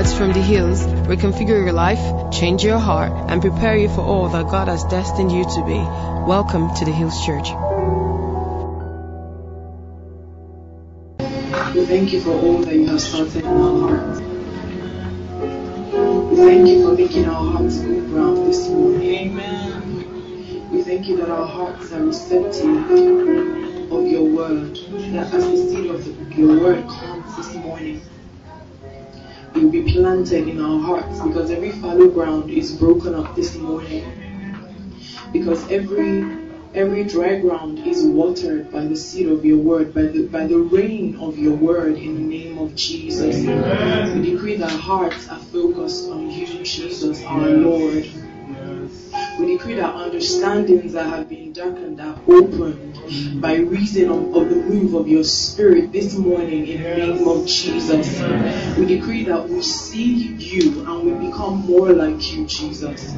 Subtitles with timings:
[0.00, 0.82] words from the hills
[1.12, 5.30] reconfigure your life, change your heart, and prepare you for all that God has destined
[5.30, 5.78] you to be.
[6.26, 7.50] Welcome to the Hills Church.
[11.74, 14.20] We thank you for all that you have started in our hearts.
[16.30, 19.02] We thank you for making our hearts good ground this morning.
[19.02, 20.70] Amen.
[20.72, 22.90] We thank you that our hearts are receptive
[23.92, 24.76] of your word.
[25.12, 28.00] That as the seed of your word comes this morning,
[29.54, 34.04] will be planted in our hearts because every fallow ground is broken up this morning.
[35.32, 36.38] Because every
[36.74, 40.58] every dry ground is watered by the seed of your word, by the by the
[40.58, 43.36] rain of your word in the name of Jesus.
[43.36, 44.20] Amen.
[44.20, 48.08] We decree that hearts are focused on you, Jesus, our Lord.
[49.40, 54.56] We decree that understandings that have been darkened are opened by reason of, of, the
[54.56, 58.20] move of your spirit this morning in the name of Jesus.
[58.76, 63.14] We decree that we see you and we become more like you, Jesus.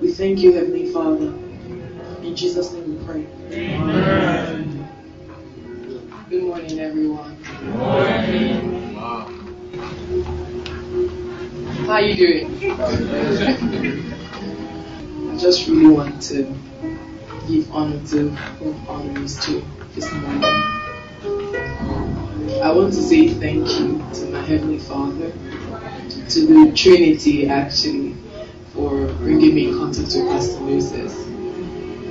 [0.00, 1.26] We thank you, Heavenly Father.
[2.26, 3.24] In Jesus' name we pray.
[3.52, 4.88] Amen.
[6.28, 7.36] Good morning, everyone.
[7.40, 8.94] Good morning.
[11.86, 14.08] How are you doing?
[15.42, 16.44] I just really want to
[17.48, 19.44] give honor to whom honor is
[19.92, 20.44] this morning.
[22.62, 28.14] I want to say thank you to my Heavenly Father, to the Trinity actually,
[28.72, 31.12] for bringing me in contact with Pastor Moses.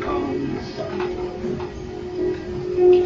[0.05, 0.59] Um,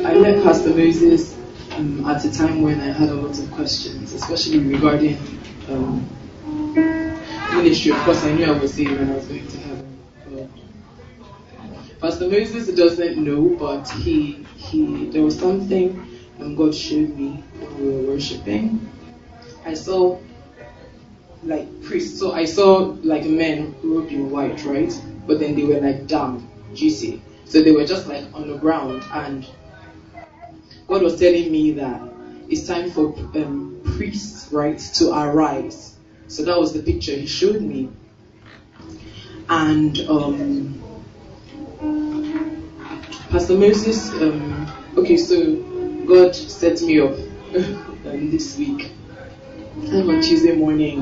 [0.07, 1.37] I met Pastor Moses
[1.73, 5.19] um, at a time when I had a lot of questions, especially regarding
[5.69, 6.09] um,
[7.53, 7.91] ministry.
[7.91, 9.74] Of course, I knew I was saved when I was going to heaven.
[12.05, 16.05] Pastor Moses doesn't know, but he he there was something
[16.37, 18.87] and God showed me when we were worshiping.
[19.65, 20.19] I saw
[21.43, 22.19] like priests.
[22.19, 24.93] So I saw like men robed in white, right?
[25.25, 27.23] But then they were like damp, juicy.
[27.45, 29.43] So they were just like on the ground, and
[30.87, 32.03] God was telling me that
[32.47, 35.95] it's time for um, priests, right, to arise.
[36.27, 37.89] So that was the picture He showed me,
[39.49, 40.84] and um,
[43.29, 45.55] Pastor Moses, um, okay, so
[46.07, 47.11] God set me up
[47.55, 48.91] um, this week.
[49.75, 50.99] And on Tuesday morning,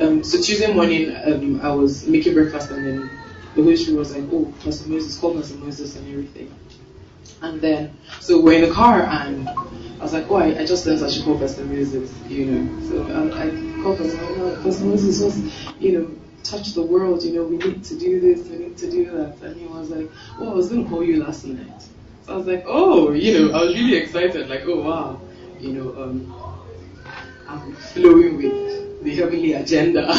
[0.00, 3.10] um, so Tuesday morning, um, I was making breakfast, and then
[3.56, 6.54] the Spirit was like, "Oh, Pastor Moses, call Pastor Moses and everything."
[7.42, 10.84] And then, so we're in the car, and I was like, "Oh, I, I just
[10.84, 12.80] sense I should call Pastor Moses," you know.
[12.88, 14.60] So I, I called Pastor.
[14.62, 16.10] Pastor Moses was, you know,
[16.48, 19.36] touch the world, you know, we need to do this, we need to do that.
[19.42, 21.82] And he was like, oh, I was going to call you last night.
[22.24, 25.20] So I was like, oh, you know, I was really excited, like, oh, wow,
[25.60, 26.34] you know, um,
[27.48, 30.00] I'm flowing with the heavenly agenda,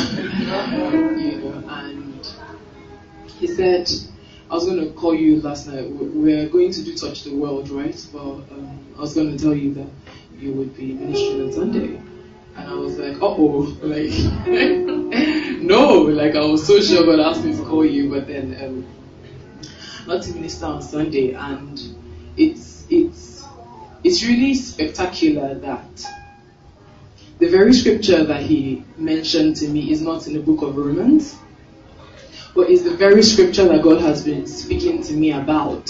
[1.18, 2.28] you know, and
[3.28, 3.90] he said,
[4.50, 5.90] I was going to call you last night.
[5.90, 8.08] We're going to do Touch the World, right?
[8.14, 9.88] But um, I was going to tell you that
[10.40, 12.02] you would be ministering on Sunday.
[12.58, 14.12] And I was like, oh, like,
[15.62, 18.88] no, like I was so sure God asked me to call you, but then um,
[20.08, 21.80] not to minister on Sunday, and
[22.36, 23.46] it's it's
[24.04, 26.06] it's really spectacular that
[27.40, 31.36] the very scripture that he mentioned to me is not in the book of Romans,
[32.56, 35.88] but is the very scripture that God has been speaking to me about.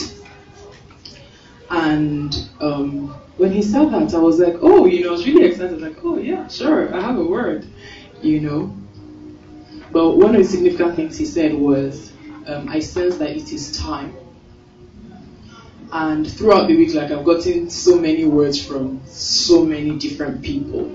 [1.70, 5.46] And um, when he said that, I was like, oh, you know, I was really
[5.46, 7.68] excited, like, oh, yeah, sure, I have a word,
[8.22, 8.76] you know.
[9.92, 12.12] But one of the significant things he said was,
[12.46, 14.16] um, I sense that it is time.
[15.92, 20.86] And throughout the week, like, I've gotten so many words from so many different people.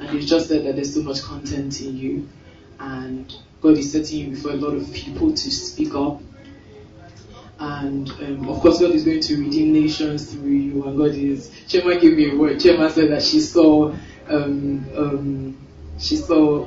[0.00, 2.28] And he just said that there's so much content in you.
[2.78, 6.20] And God is setting you before a lot of people to speak up
[7.58, 10.84] and um, of course, God is going to redeem nations through you.
[10.86, 11.50] And God is.
[11.68, 12.58] Chema gave me a word.
[12.58, 13.94] Chema said that she saw,
[14.28, 15.66] um, um,
[15.98, 16.64] she saw,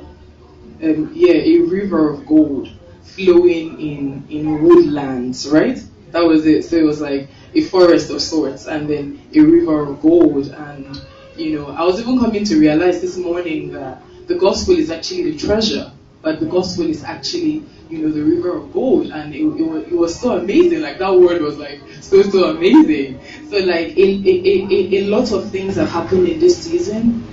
[0.82, 2.70] um, yeah, a river of gold
[3.02, 5.80] flowing in in woodlands, right?
[6.10, 6.64] That was it.
[6.64, 10.48] So it was like a forest of sorts, and then a river of gold.
[10.48, 11.00] And
[11.36, 15.30] you know, I was even coming to realize this morning that the gospel is actually
[15.30, 19.10] the treasure, but the gospel is actually you know, the river of gold.
[19.10, 20.80] And it, it, was, it was so amazing.
[20.80, 23.20] Like, that word was like so, so amazing.
[23.50, 27.26] So, like, a, a, a, lot of things have happened in this season.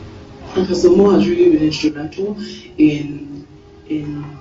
[0.56, 2.38] And Pastor Mo has really been instrumental
[2.78, 3.48] in,
[3.88, 4.38] in,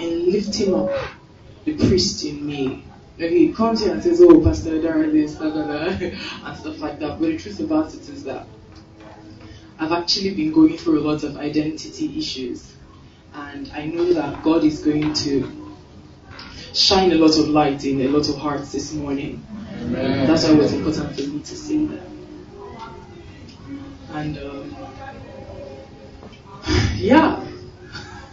[0.00, 0.90] in lifting up
[1.64, 2.84] the priest in me.
[3.18, 5.84] Like he comes here and says, Oh, Pastor Dara, this, da, da, da,
[6.44, 7.20] and stuff like that.
[7.20, 8.46] But the truth about it is that
[9.78, 12.70] I've actually been going through a lot of identity issues
[13.34, 15.59] And I know that God is going to
[16.74, 19.44] shine a lot of light in a lot of hearts this morning.
[19.80, 20.26] Amen.
[20.26, 22.02] That's why it was important for me to sing that.
[24.12, 24.76] And um,
[26.96, 27.44] yeah.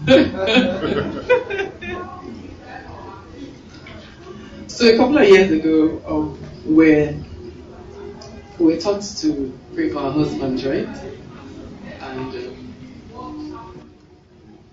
[4.67, 7.25] so a couple of years ago, um, when
[8.59, 10.87] we were taught to pray for our husbands, right?
[12.01, 12.35] And
[13.15, 13.89] um,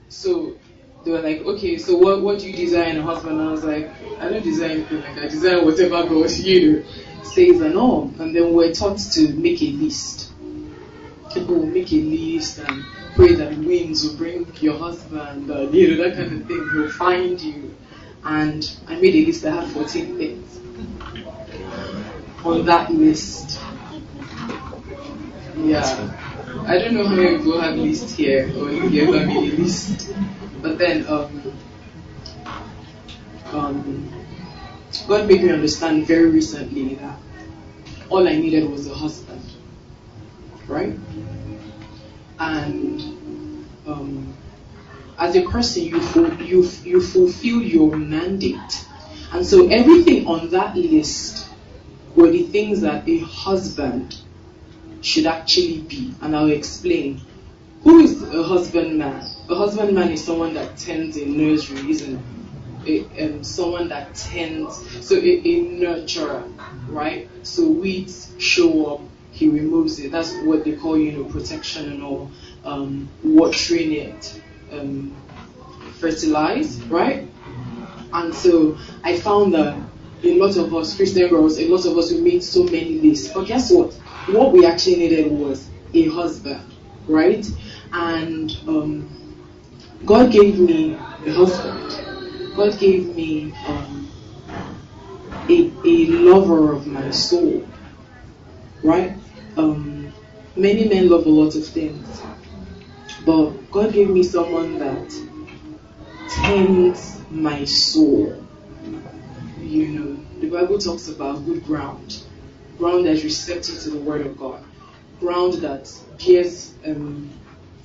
[0.08, 0.56] so
[1.04, 3.38] they were like, okay, so what, what do you desire in a husband?
[3.38, 3.90] And I was like,
[4.20, 6.84] I don't desire anything like I desire whatever God, you
[7.22, 8.12] says and all.
[8.18, 10.32] And then we we're taught to make a list.
[11.32, 12.84] People will make a list and
[13.14, 16.70] pray that winds will bring your husband, and, you know, that kind of thing.
[16.72, 17.74] He'll find you.
[18.24, 20.60] And I made a list that had 14 things.
[22.44, 23.60] On that list,
[25.56, 26.20] yeah.
[26.66, 29.56] I don't know how many people have list here or if you ever made a
[29.56, 30.12] list.
[30.64, 31.52] But then um,
[33.52, 34.12] um,
[35.06, 37.18] God made me understand very recently that
[38.08, 39.42] all I needed was a husband.
[40.66, 40.98] Right?
[42.38, 42.98] And
[43.86, 44.34] um,
[45.18, 46.00] as a person, you,
[46.40, 48.86] you, you fulfill your mandate.
[49.32, 51.46] And so everything on that list
[52.16, 54.16] were the things that a husband
[55.02, 56.14] should actually be.
[56.22, 57.20] And I'll explain.
[57.84, 59.22] Who is a husband man?
[59.50, 62.18] A husband man is someone that tends a nursery, isn't
[62.86, 63.06] it?
[63.16, 66.50] A, um, someone that tends, so a, a nurturer,
[66.88, 67.28] right?
[67.42, 69.00] So weeds show up,
[69.32, 70.12] he removes it.
[70.12, 72.30] That's what they call, you know, protection and all.
[72.64, 74.40] Um, watering it,
[74.72, 75.14] um,
[76.00, 77.28] fertilize, right?
[78.14, 79.76] And so I found that
[80.22, 83.32] a lot of us, Christian girls, a lot of us, we made so many lists.
[83.34, 83.92] But guess what?
[84.26, 86.62] What we actually needed was a husband,
[87.06, 87.46] right?
[87.92, 89.34] And um,
[90.04, 92.54] God gave me a husband.
[92.56, 94.10] God gave me um,
[95.48, 97.66] a, a lover of my soul,
[98.82, 99.16] right?
[99.56, 100.12] Um,
[100.56, 102.22] many men love a lot of things,
[103.24, 105.10] but God gave me someone that
[106.28, 108.42] tends my soul.
[109.58, 112.22] You know, the Bible talks about good ground,
[112.78, 114.63] ground that's receptive to the Word of God,
[115.24, 117.30] ground that bears um,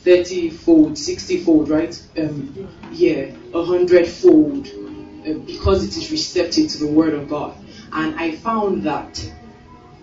[0.01, 2.01] 30 fold, 60 fold, right?
[2.17, 7.55] Um, yeah, 100 fold, uh, because it is receptive to the Word of God.
[7.91, 9.19] And I found that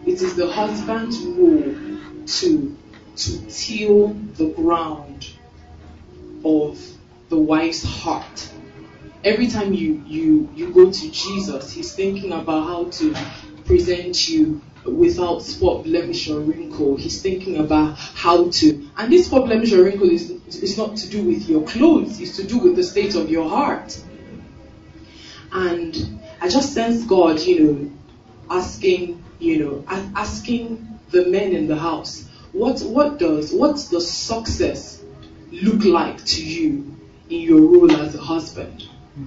[0.07, 1.75] it is the husband's role
[2.27, 2.77] to
[3.17, 5.31] to till the ground
[6.45, 6.79] of
[7.29, 8.51] the wife's heart.
[9.25, 13.15] Every time you you you go to Jesus, he's thinking about how to
[13.67, 16.97] present you without spot, blemish, or wrinkle.
[16.97, 18.89] He's thinking about how to.
[18.97, 22.37] And this spot, blemish, or wrinkle is, is not to do with your clothes, it's
[22.37, 24.01] to do with the state of your heart.
[25.53, 27.91] And I just sense God, you know,
[28.51, 35.03] asking, you know, asking the men in the house, what what does what's the success
[35.51, 36.97] look like to you
[37.29, 38.83] in your role as a husband?
[39.15, 39.25] Hmm.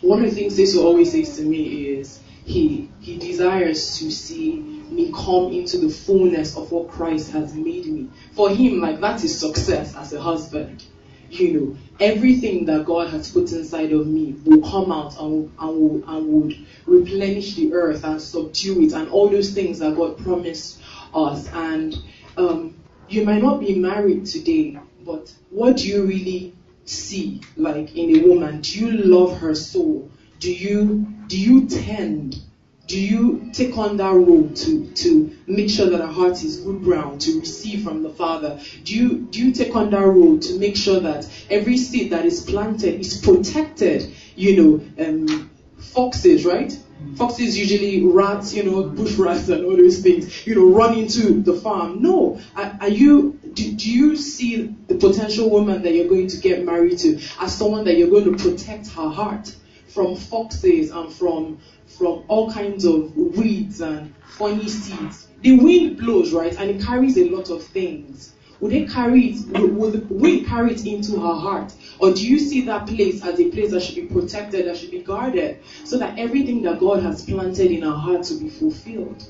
[0.00, 4.56] One of the things this always says to me is he he desires to see
[4.56, 8.10] me come into the fullness of what Christ has made me.
[8.32, 10.84] For him, like that is success as a husband.
[11.30, 15.76] You know, everything that God has put inside of me will come out and, and,
[15.76, 20.18] will, and would replenish the earth and subdue it and all those things that God
[20.18, 20.80] promised
[21.14, 21.48] us.
[21.52, 21.96] And
[22.36, 22.76] um,
[23.08, 28.28] you might not be married today, but what do you really see like in a
[28.28, 28.60] woman?
[28.60, 30.10] Do you love her soul?
[30.38, 32.40] Do you do you tend
[32.86, 36.82] do you take on that role to, to make sure that our heart is good
[36.82, 38.60] ground to receive from the Father?
[38.84, 42.26] Do you do you take on that role to make sure that every seed that
[42.26, 44.14] is planted is protected?
[44.36, 46.78] You know, um, foxes, right?
[47.16, 51.40] Foxes usually rats, you know, bush rats and all those things, you know, run into
[51.42, 52.02] the farm.
[52.02, 53.38] No, are, are you?
[53.54, 57.56] Do, do you see the potential woman that you're going to get married to as
[57.56, 59.54] someone that you're going to protect her heart
[59.94, 65.28] from foxes and from from all kinds of weeds and funny seeds.
[65.42, 68.32] The wind blows, right, and it carries a lot of things.
[68.60, 69.46] Would it carry it?
[69.74, 73.38] Will the wind carry it into her heart, or do you see that place as
[73.38, 77.00] a place that should be protected, that should be guarded, so that everything that God
[77.00, 79.24] has planted in our heart to be fulfilled?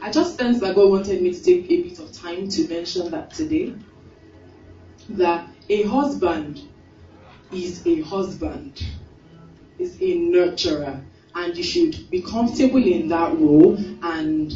[0.00, 3.10] I just sense that God wanted me to take a bit of time to mention
[3.10, 3.74] that today.
[5.10, 6.62] That a husband
[7.52, 8.82] is a husband,
[9.78, 11.04] is a nurturer,
[11.34, 14.52] and you should be comfortable in that role and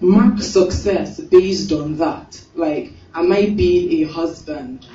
[0.00, 2.42] mark success based on that.
[2.54, 4.86] Like, am I being a husband?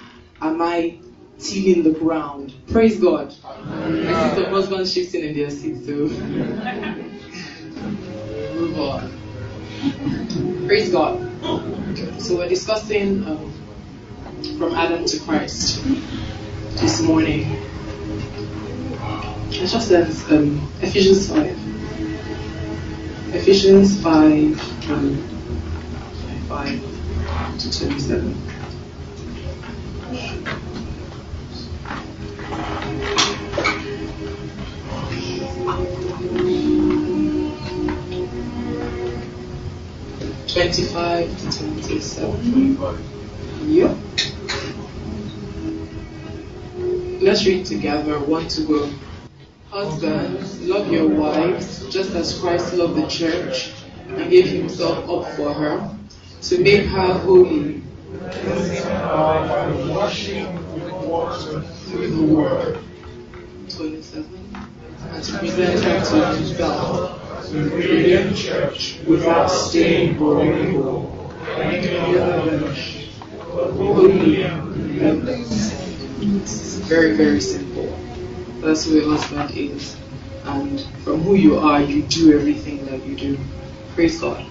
[0.42, 0.98] am I
[1.38, 2.54] tilling the ground?
[2.72, 3.34] Praise God.
[3.54, 6.10] I see some husbands shifting in their seats, so.
[10.68, 11.20] Praise God.
[12.22, 13.54] So we're discussing um,
[14.58, 15.84] from Adam to Christ
[16.76, 17.69] this morning.
[19.52, 21.58] It's just as um, Ephesians 5.
[23.36, 25.18] Ephesians 5, um,
[26.48, 28.36] 5 to 27.
[40.48, 42.78] Twenty-five to twenty-seven.
[43.68, 43.98] Yep.
[47.22, 48.20] Let's read together.
[48.20, 48.90] One to go.
[49.70, 53.72] Husbands, love your wives just as Christ loved the church
[54.08, 55.96] and gave himself up for her
[56.42, 57.84] to make her holy
[61.86, 62.80] through the word.
[63.70, 64.26] 27.
[65.12, 73.12] And to present her to himself, the radiant church, without stain or wrinkle, blemish,
[73.54, 76.80] but holy and blameless.
[76.88, 78.09] Very, very simple.
[78.62, 79.98] That's who your husband is.
[80.44, 83.40] And from who you are, you do everything that you do.
[83.96, 84.46] Praise God.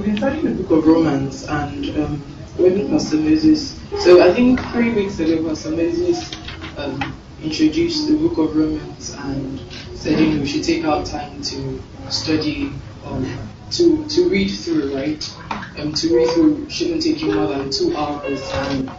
[0.00, 2.20] I've been studying the book of Romans and um,
[2.56, 6.32] when Pastor Moses, so I think three weeks ago, Pastor Moses
[6.78, 9.60] um, introduced the book of Romans and
[9.94, 12.72] said you know, we should take our time to study
[13.04, 13.26] um,
[13.70, 15.36] to to read through, right?
[15.78, 18.40] Um, to read through shouldn't take you more than two hours.
[18.52, 18.90] And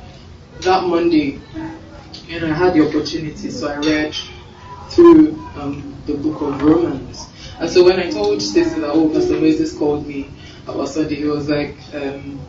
[0.61, 1.39] that Monday,
[2.29, 4.15] and I had the opportunity, so I read
[4.89, 7.27] through um, the book of Romans.
[7.59, 10.29] And so when I told Stacey that, oh, Pastor Moses called me
[10.67, 12.39] about Sunday, he was like, um,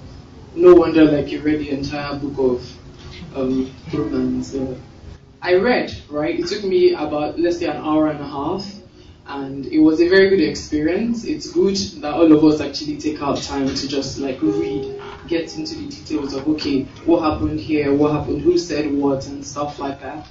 [0.55, 4.53] no wonder like you read the entire book of um, Romans.
[4.53, 4.79] So
[5.41, 6.39] I read, right?
[6.39, 8.82] It took me about, let's say, an hour and a half
[9.33, 11.25] and it was a very good experience.
[11.25, 15.57] It's good that all of us actually take our time to just like read, get
[15.57, 19.79] into the details of okay, what happened here, what happened, who said what, and stuff
[19.79, 20.29] like that.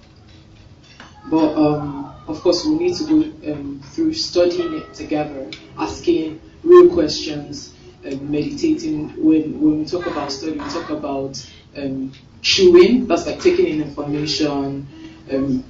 [1.32, 6.94] But um, of course, we need to go um, through studying it together, asking real
[6.94, 7.74] questions,
[8.06, 9.10] um, meditating.
[9.24, 11.44] When when we talk about study, we talk about
[11.76, 12.12] um,
[12.44, 13.08] chewing.
[13.08, 14.88] That's like taking in information
[15.32, 15.64] um,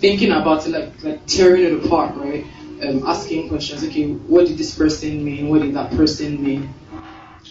[0.00, 2.44] thinking about it, like like tearing it apart, right?
[2.82, 3.84] Um, asking questions.
[3.84, 5.50] Okay, what did this person mean?
[5.50, 6.72] What did that person mean?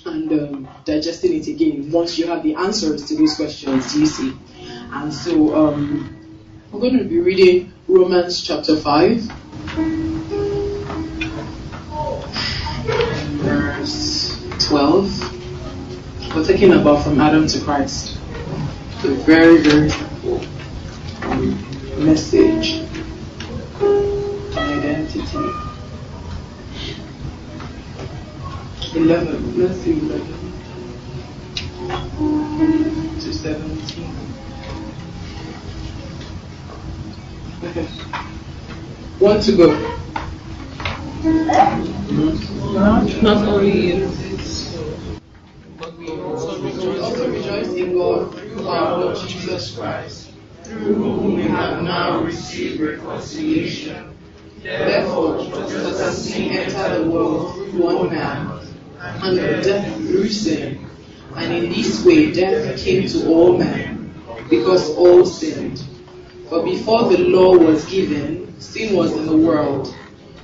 [0.05, 3.95] And um, digesting it again once you have the answers to those questions.
[3.95, 4.33] You see,
[4.91, 6.09] and so um,
[6.71, 9.21] we're going to be reading Romans chapter five,
[13.43, 14.35] verse
[14.67, 15.11] twelve.
[16.35, 18.17] We're talking about from Adam to Christ.
[19.03, 20.41] A very very simple
[21.99, 22.88] message
[25.09, 25.49] identity
[28.93, 30.53] 11 let's see 11
[33.19, 34.11] to 17
[37.63, 37.85] okay
[39.19, 39.67] one to go
[43.21, 44.09] not only in
[45.79, 46.61] but we also
[47.31, 50.31] rejoice in God through our Lord Jesus Christ
[50.63, 54.08] through whom we have now received reconciliation.
[54.61, 58.59] Therefore, just sin entered the world through one man,
[58.99, 60.85] and death through sin,
[61.35, 64.13] and in this way death came to all men,
[64.49, 65.81] because all sinned.
[66.49, 69.95] For before the law was given, sin was in the world,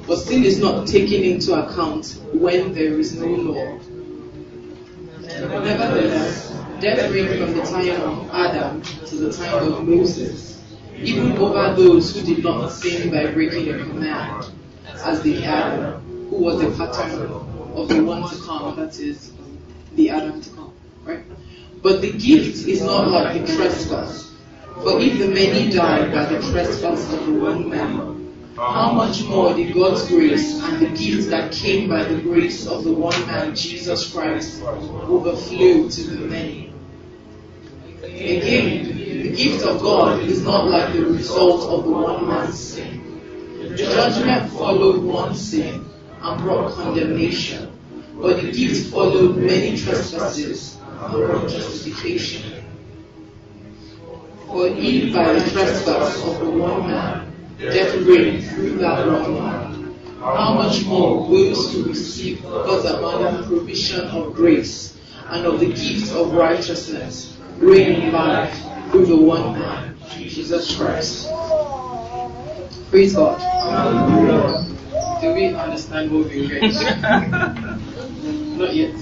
[0.08, 3.80] but sin is not taken into account when there is no law.
[5.20, 10.62] Nevertheless, death reigned from the time of Adam to the time of Moses,
[10.98, 14.50] even over those who did not sin by breaking a command,
[15.04, 17.32] as the Adam, who was the pattern
[17.76, 19.32] of the one to come, that is,
[19.94, 20.74] the Adam to come.
[21.04, 21.24] Right?
[21.82, 24.34] But the gift is not like the trespass.
[24.82, 28.16] For if the many died by the trespass of the one man,
[28.56, 32.84] how much more did God's grace and the gift that came by the grace of
[32.84, 36.74] the one man, Jesus Christ, overflow to the many.
[38.02, 38.95] Again,
[39.36, 43.02] gift of God is not like the result of the one man's sin.
[43.60, 45.86] The judgment followed one sin
[46.22, 47.72] and brought condemnation,
[48.16, 52.64] but the gift followed many trespasses and brought justification.
[54.48, 59.96] For if by the trespass of the one man death reigned through that one man,
[60.20, 66.12] how much more those who receive God's abundant provision of grace and of the gift
[66.14, 71.30] of righteousness reign in life through the one man, Jesus Christ.
[72.90, 73.42] Praise God.
[75.20, 76.62] Do we understand what we read?
[78.58, 78.96] Not yet.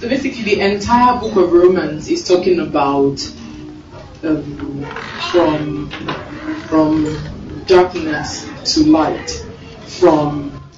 [0.00, 3.24] So basically, the entire book of Romans is talking about
[4.24, 4.84] um,
[5.30, 5.88] from
[6.66, 9.30] from darkness to light,
[9.86, 10.68] from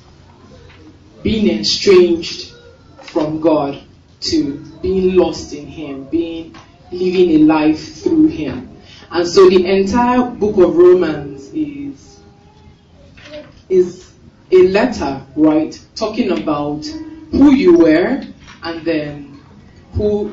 [1.22, 2.52] being estranged
[3.00, 3.82] from God
[4.20, 6.56] to being lost in Him, being
[6.90, 8.76] living a life through Him.
[9.10, 12.20] And so the entire book of Romans is
[13.68, 14.12] is
[14.50, 16.84] a letter, right, talking about
[17.30, 18.22] who you were
[18.62, 19.40] and then
[19.92, 20.32] who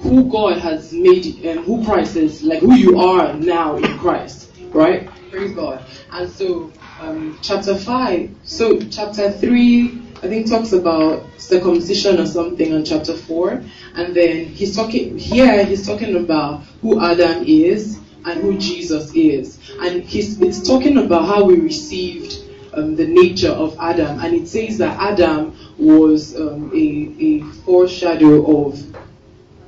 [0.00, 4.50] who God has made and who Christ is, like who you are now in Christ,
[4.70, 5.08] right?
[5.30, 5.84] Praise God.
[6.12, 12.72] And so um, chapter five, so chapter three, I think talks about circumcision or something
[12.72, 13.62] on chapter four,
[13.94, 15.64] and then he's talking here.
[15.64, 21.26] He's talking about who Adam is and who Jesus is, and he's it's talking about
[21.26, 22.42] how we received
[22.72, 28.66] um, the nature of Adam, and it says that Adam was um, a, a foreshadow
[28.66, 28.82] of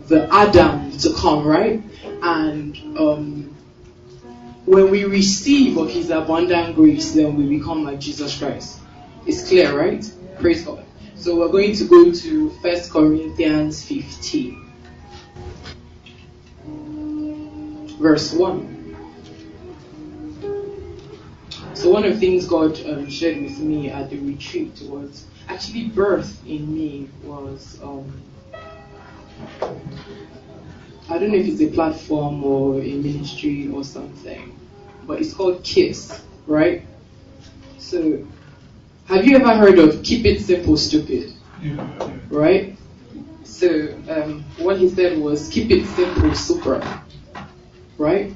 [0.09, 1.83] the Adam to come, right?
[2.23, 3.55] And um,
[4.65, 8.81] when we receive of His abundant grace, then we become like Jesus Christ.
[9.27, 10.11] It's clear, right?
[10.41, 10.85] Praise God.
[11.17, 14.73] So we're going to go to 1 Corinthians 15,
[17.99, 18.97] verse 1.
[21.75, 25.89] So one of the things God um, shared with me at the retreat was actually
[25.89, 28.23] birth in me was um,
[31.09, 34.57] I don't know if it's a platform or a ministry or something,
[35.05, 36.85] but it's called KISS, right?
[37.79, 38.27] So,
[39.09, 41.33] have you ever heard of Keep It Simple, Stupid?
[41.63, 42.11] Yeah.
[42.29, 42.77] Right?
[43.43, 47.03] So, um, what he said was Keep It Simple, Super,
[47.97, 48.31] right?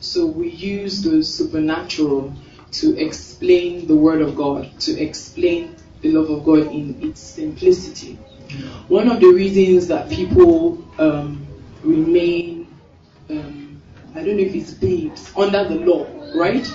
[0.00, 2.34] So, we use the supernatural
[2.72, 8.16] to explain the Word of God, to explain the love of God in its simplicity.
[8.88, 11.46] One of the reasons that people um,
[11.82, 12.76] remain,
[13.30, 13.80] um,
[14.14, 16.06] I don't know if it's babes, under the law,
[16.38, 16.70] right?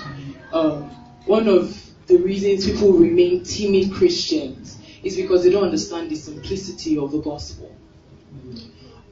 [0.52, 0.90] Um,
[1.26, 6.98] one of the reasons people remain timid Christians is because they don't understand the simplicity
[6.98, 7.76] of the gospel.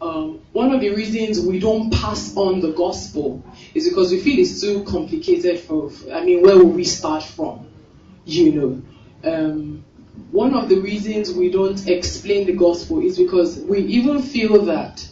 [0.01, 3.43] Um, one of the reasons we don't pass on the gospel
[3.75, 7.67] is because we feel it's too complicated for, I mean, where will we start from?
[8.25, 8.81] You know.
[9.23, 9.83] Um,
[10.31, 15.07] one of the reasons we don't explain the gospel is because we even feel that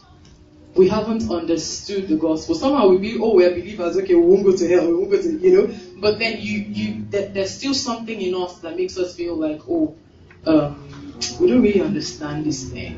[0.80, 2.56] we haven't understood the gospel.
[2.56, 5.22] Somehow we be, oh, we're believers, okay, we won't go to hell, we won't go
[5.22, 5.76] to, you know.
[5.98, 9.60] But then you, you, th- there's still something in us that makes us feel like,
[9.68, 9.98] oh,
[10.46, 10.90] um,
[11.38, 12.96] we don't really understand this thing.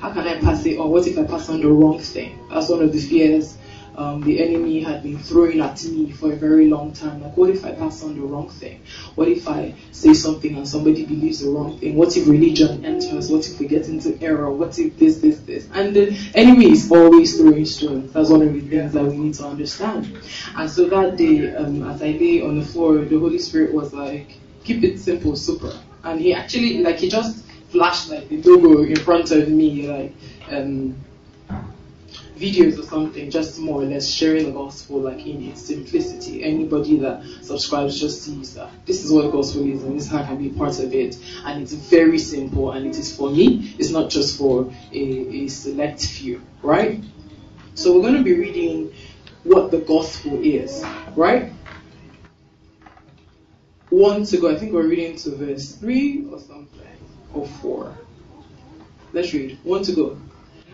[0.00, 0.78] How can I pass it?
[0.78, 2.36] Or what if I pass on the wrong thing?
[2.50, 3.56] That's one of the fears
[4.00, 7.22] um, the enemy had been throwing at me for a very long time.
[7.22, 8.82] Like, what if I pass on the wrong thing?
[9.14, 11.96] What if I say something and somebody believes the wrong thing?
[11.96, 13.30] What if religion enters?
[13.30, 14.50] What if we get into error?
[14.50, 15.68] What if this, this, this?
[15.74, 18.14] And the enemy is always throwing stones.
[18.14, 20.18] That's one of the things that we need to understand.
[20.56, 23.92] And so that day, um, as I lay on the floor, the Holy Spirit was
[23.92, 25.78] like, keep it simple, super.
[26.04, 30.14] And he actually, like, he just flashed like the logo in front of me, like,
[30.48, 30.96] um,
[32.40, 36.42] videos or something, just more or less sharing the gospel like in its simplicity.
[36.42, 40.10] Anybody that subscribes just sees that this is what the gospel is and this is
[40.10, 41.18] how I can be part of it.
[41.44, 45.48] And it's very simple and it is for me, it's not just for a, a
[45.48, 47.04] select few, right?
[47.74, 48.92] So we're going to be reading
[49.44, 50.84] what the gospel is,
[51.16, 51.52] right?
[53.90, 56.80] One to go, I think we're reading to verse 3 or something,
[57.34, 57.98] or 4.
[59.12, 59.58] Let's read.
[59.64, 60.18] One to go.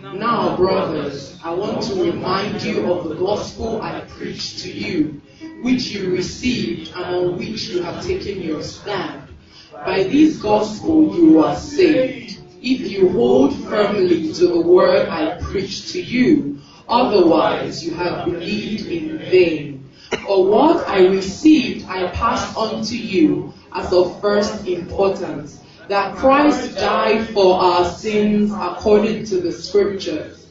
[0.03, 5.23] Now, brothers, I want to remind you of the gospel I preached to you,
[5.63, 9.29] which you received and on which you have taken your stand.
[9.73, 15.89] By this gospel you are saved, if you hold firmly to the word I preached
[15.93, 16.61] to you.
[16.89, 19.91] Otherwise, you have believed in vain.
[20.27, 26.77] For what I received, I passed on to you as of first importance that Christ
[26.77, 30.47] died for our sins according to the scriptures,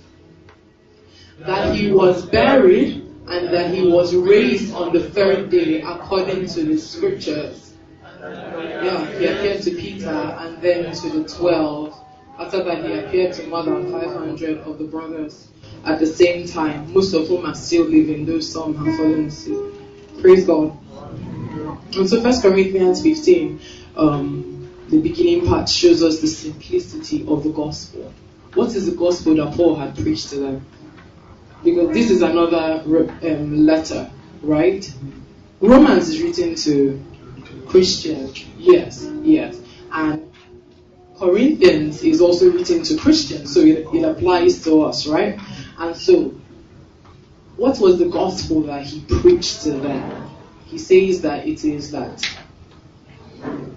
[1.40, 6.64] that he was buried, and that he was raised on the third day according to
[6.64, 7.74] the scriptures.
[8.22, 11.96] Yeah, he appeared to Peter and then to the twelve.
[12.38, 15.48] After that, he appeared to more than 500 of the brothers
[15.86, 19.74] at the same time, most of whom are still living, though some have fallen asleep.
[20.20, 20.78] Praise God.
[21.96, 23.62] And so First Corinthians 15,
[23.96, 24.55] um,
[24.90, 28.14] the beginning part shows us the simplicity of the gospel.
[28.54, 30.66] What is the gospel that Paul had preached to them?
[31.64, 34.90] Because this is another um, letter, right?
[35.60, 37.04] Romans is written to
[37.68, 39.60] Christians, yes, yes,
[39.92, 40.32] and
[41.18, 45.40] Corinthians is also written to Christians, so it, it applies to us, right?
[45.78, 46.36] And so,
[47.56, 50.30] what was the gospel that he preached to them?
[50.66, 52.22] He says that it is that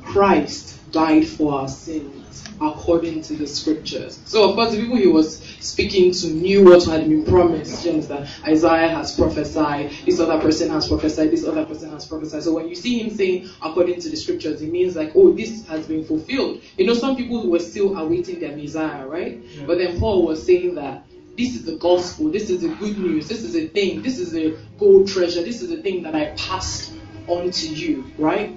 [0.05, 4.19] Christ died for our sins according to the scriptures.
[4.25, 7.85] So, of course, the people he was speaking to knew what had been promised.
[7.85, 12.43] James, that Isaiah has prophesied, this other person has prophesied, this other person has prophesied.
[12.43, 15.67] So, when you see him saying according to the scriptures, it means like, oh, this
[15.69, 16.63] has been fulfilled.
[16.77, 19.43] You know, some people were still awaiting their Messiah, right?
[19.45, 19.67] Yeah.
[19.67, 21.05] But then Paul was saying that
[21.37, 24.35] this is the gospel, this is the good news, this is a thing, this is
[24.35, 26.93] a gold treasure, this is the thing that I passed
[27.29, 28.53] on to you, right?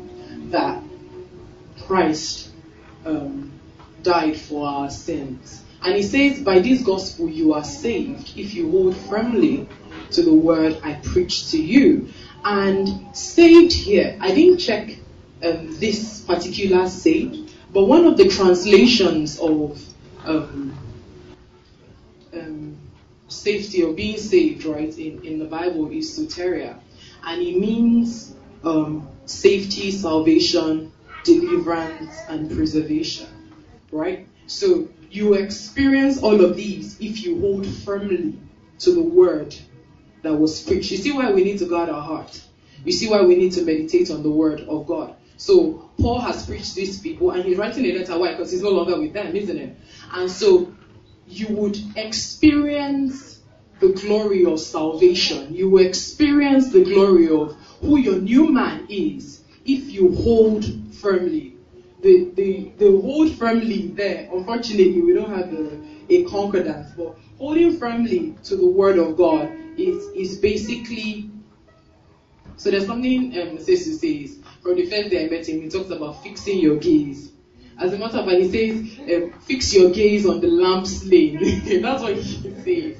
[0.50, 0.82] That
[1.88, 2.50] Christ
[3.06, 3.52] um,
[4.04, 5.64] died for our sins.
[5.84, 9.68] And he says, By this gospel you are saved if you hold firmly
[10.12, 12.10] to the word I preach to you.
[12.44, 14.98] And saved here, I didn't check
[15.44, 19.84] um, this particular saved, but one of the translations of
[20.24, 20.78] um,
[22.34, 22.78] um,
[23.28, 26.80] safety or being saved, right, in, in the Bible is soteria.
[27.24, 30.91] And it means um, safety, salvation,
[31.24, 33.28] deliverance, and preservation,
[33.92, 34.28] right?
[34.48, 38.40] So you experience all of these if you hold firmly
[38.80, 39.56] to the word
[40.24, 40.92] that was preached.
[40.92, 42.42] You see why we need to guard our heart.
[42.84, 45.16] You see why we need to meditate on the word of God.
[45.38, 48.18] So Paul has preached these people, and he's writing a letter.
[48.18, 48.32] Why?
[48.32, 49.76] Because he's no longer with them, isn't it?
[50.14, 50.74] And so
[51.28, 53.40] you would experience
[53.80, 55.54] the glory of salvation.
[55.54, 61.56] You will experience the glory of who your new man is if you hold firmly.
[62.02, 67.78] The, the, the hold firmly there, unfortunately, we don't have a, a concordance, but holding
[67.78, 71.30] firmly to the word of God is, is basically.
[72.58, 75.90] So there's something um, Sesu says from the first day I met him, he talks
[75.90, 77.32] about fixing your gaze.
[77.78, 81.40] As a matter of fact, he says, um, fix your gaze on the Lamb slain.
[81.82, 82.22] That's what he
[82.62, 82.98] says.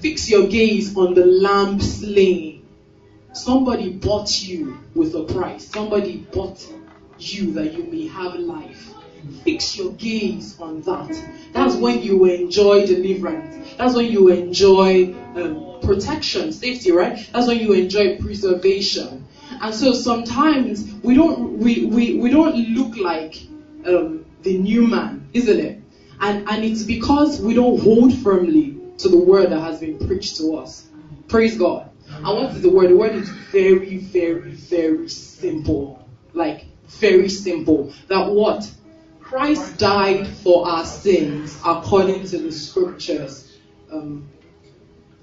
[0.00, 2.49] Fix your gaze on the Lamb slain.
[3.32, 5.68] Somebody bought you with a price.
[5.68, 6.66] Somebody bought
[7.18, 8.92] you that you may have life.
[9.44, 11.22] Fix your gaze on that.
[11.52, 13.74] That's when you enjoy deliverance.
[13.76, 17.28] That's when you enjoy um, protection, safety, right?
[17.32, 19.26] That's when you enjoy preservation.
[19.60, 23.36] And so sometimes we don't we, we, we don't look like
[23.84, 25.82] um, the new man, isn't it?
[26.18, 30.36] And and it's because we don't hold firmly to the word that has been preached
[30.38, 30.86] to us.
[31.28, 31.89] Praise God.
[32.22, 32.90] What is the word?
[32.90, 36.06] The word is very, very, very simple.
[36.34, 37.92] Like, very simple.
[38.08, 38.70] That what?
[39.20, 43.56] Christ died for our sins according to the scriptures.
[43.90, 44.28] Um,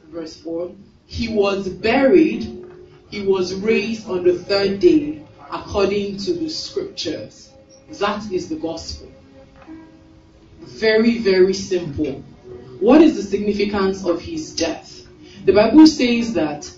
[0.10, 0.72] verse 4.
[1.06, 2.66] He was buried,
[3.10, 7.52] he was raised on the third day according to the scriptures.
[8.00, 9.12] That is the gospel.
[10.62, 12.24] Very, very simple.
[12.80, 15.06] What is the significance of his death?
[15.46, 16.70] The Bible says that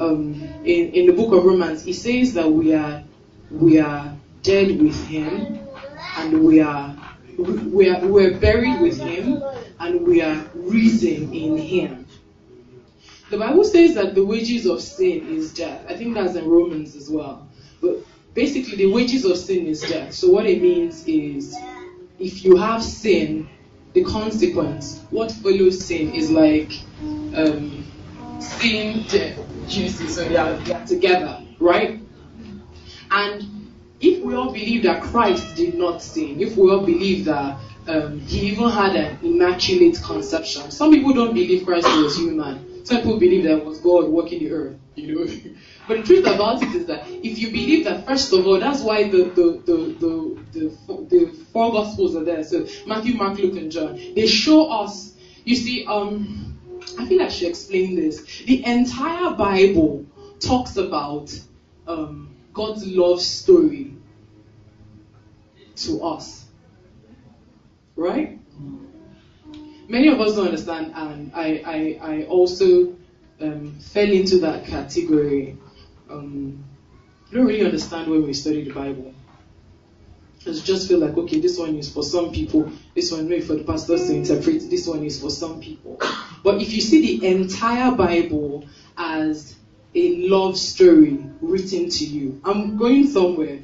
[0.00, 3.02] um, in, in the book of Romans, it says that we are
[3.50, 5.58] we are dead with him
[6.16, 6.96] and we are
[7.38, 9.42] we are we're buried with him
[9.80, 12.06] and we are risen in him.
[13.30, 15.84] The Bible says that the wages of sin is death.
[15.88, 17.46] I think that's in Romans as well.
[17.80, 17.98] But
[18.34, 20.14] basically the wages of sin is death.
[20.14, 21.56] So what it means is
[22.18, 23.48] if you have sin,
[23.92, 26.72] the consequence, what follows sin is like
[27.34, 27.84] um,
[28.40, 32.00] sin, death, juicy, so they are, they are together, right?
[33.10, 37.58] And if we all believe that Christ did not sin, if we all believe that
[37.86, 42.84] um, he even had an immaculate conception, some people don't believe Christ was human.
[42.84, 45.32] Some people believe that was God walking the earth, you know.
[45.88, 48.80] but the truth about it is that if you believe that, first of all, that's
[48.80, 52.42] why the the the the, the, the four gospels are there.
[52.44, 53.96] So Matthew, Mark, Luke, and John.
[53.96, 55.14] They show us.
[55.44, 56.47] You see, um,
[56.98, 58.42] I feel I should explain this.
[58.44, 60.04] The entire Bible
[60.40, 61.38] talks about
[61.86, 63.94] um, God's love story
[65.76, 66.46] to us.
[67.94, 68.40] Right?
[69.88, 71.62] Many of us don't understand, and I,
[72.02, 72.96] I, I also
[73.40, 75.56] um, fell into that category.
[76.10, 76.64] Um,
[77.32, 79.14] don't really understand when we study the Bible.
[80.46, 83.54] I just feel like, okay, this one is for some people, this one maybe for
[83.54, 86.00] the pastors to interpret, this one is for some people.
[86.42, 89.56] But if you see the entire Bible as
[89.94, 92.40] a love story written to you.
[92.44, 93.60] I'm going somewhere.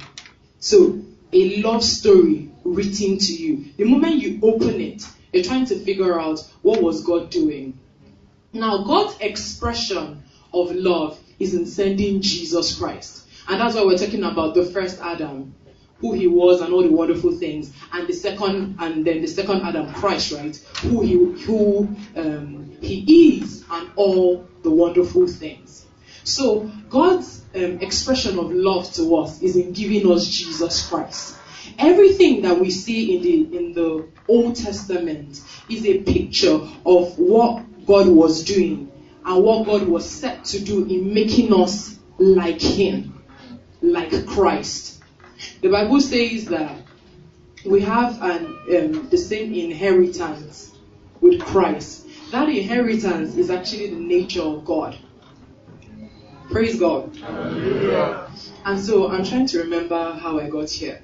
[0.59, 3.65] So, a love story written to you.
[3.77, 7.77] The moment you open it, you're trying to figure out what was God doing.
[8.53, 13.27] Now, God's expression of love is in sending Jesus Christ.
[13.47, 15.53] And that's why we're talking about the first Adam,
[15.99, 19.61] who he was and all the wonderful things, and the second, and then the second
[19.61, 20.55] Adam, Christ, right?
[20.81, 25.85] Who he who um, he is and all the wonderful things.
[26.23, 31.37] So God's um, expression of love to us is in giving us Jesus Christ.
[31.77, 37.63] Everything that we see in the in the Old Testament is a picture of what
[37.85, 38.91] God was doing
[39.25, 43.23] and what God was set to do in making us like Him,
[43.81, 44.94] like Christ.
[45.61, 46.77] The Bible says that
[47.65, 50.71] we have an um, the same inheritance
[51.21, 52.07] with Christ.
[52.31, 54.97] That inheritance is actually the nature of God.
[56.49, 57.15] Praise God.
[57.17, 58.29] Hallelujah.
[58.65, 61.01] And so I'm trying to remember how I got here.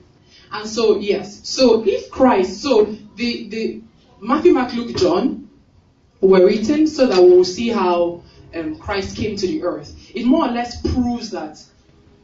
[0.51, 3.81] And so yes, so if Christ, so the the
[4.19, 5.49] Matthew, Mark, Luke, John
[6.19, 8.23] were written so that we will see how
[8.53, 10.11] um, Christ came to the earth.
[10.13, 11.63] It more or less proves that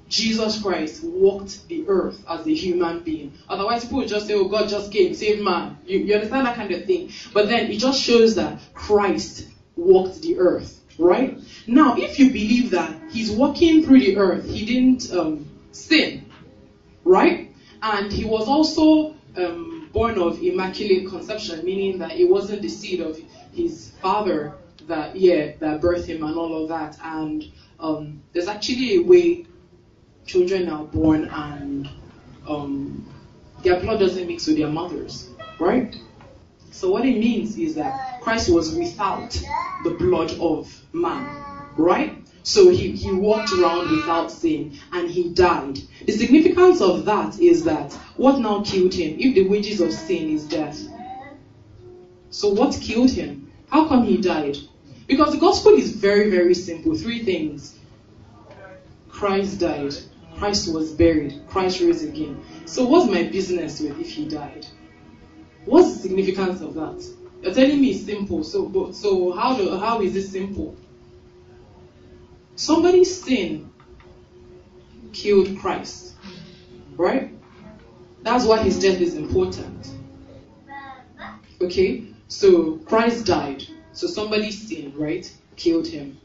[0.09, 3.33] Jesus Christ walked the earth as a human being.
[3.49, 5.77] Otherwise, people would just say, oh, God just came, saved man.
[5.85, 7.11] You, you understand that kind of thing.
[7.33, 11.37] But then it just shows that Christ walked the earth, right?
[11.67, 16.31] Now, if you believe that he's walking through the earth, he didn't um, sin,
[17.03, 17.53] right?
[17.81, 23.01] And he was also um, born of immaculate conception, meaning that it wasn't the seed
[23.01, 23.19] of
[23.53, 24.53] his father
[24.87, 26.97] that yeah that birthed him and all of that.
[27.03, 27.43] And
[27.79, 29.46] um, there's actually a way
[30.27, 31.89] children are born and
[32.47, 33.09] um,
[33.63, 35.95] their blood doesn't mix with their mothers, right?
[36.69, 39.31] So what it means is that Christ was without
[39.83, 41.25] the blood of man,
[41.77, 42.23] right?
[42.43, 45.79] So he, he walked around without sin and he died.
[46.05, 49.17] The significance of that is that what now killed him?
[49.19, 50.79] If the wages of sin is death.
[52.29, 53.51] So what killed him?
[53.69, 54.57] How come he died?
[55.07, 56.95] Because the gospel is very, very simple.
[56.95, 57.77] Three things.
[59.09, 59.95] Christ died.
[60.37, 61.41] Christ was buried.
[61.47, 62.43] Christ rose again.
[62.65, 64.67] So what's my business with if he died?
[65.65, 67.05] What's the significance of that?
[67.41, 68.43] You're telling me it's simple.
[68.43, 70.77] So, but, so how do, how is it simple?
[72.55, 73.71] Somebody's sin
[75.11, 76.13] killed Christ,
[76.95, 77.31] right?
[78.21, 79.91] That's why his death is important.
[81.61, 83.63] Okay, so Christ died.
[83.93, 86.19] So somebody's sin, right, killed him.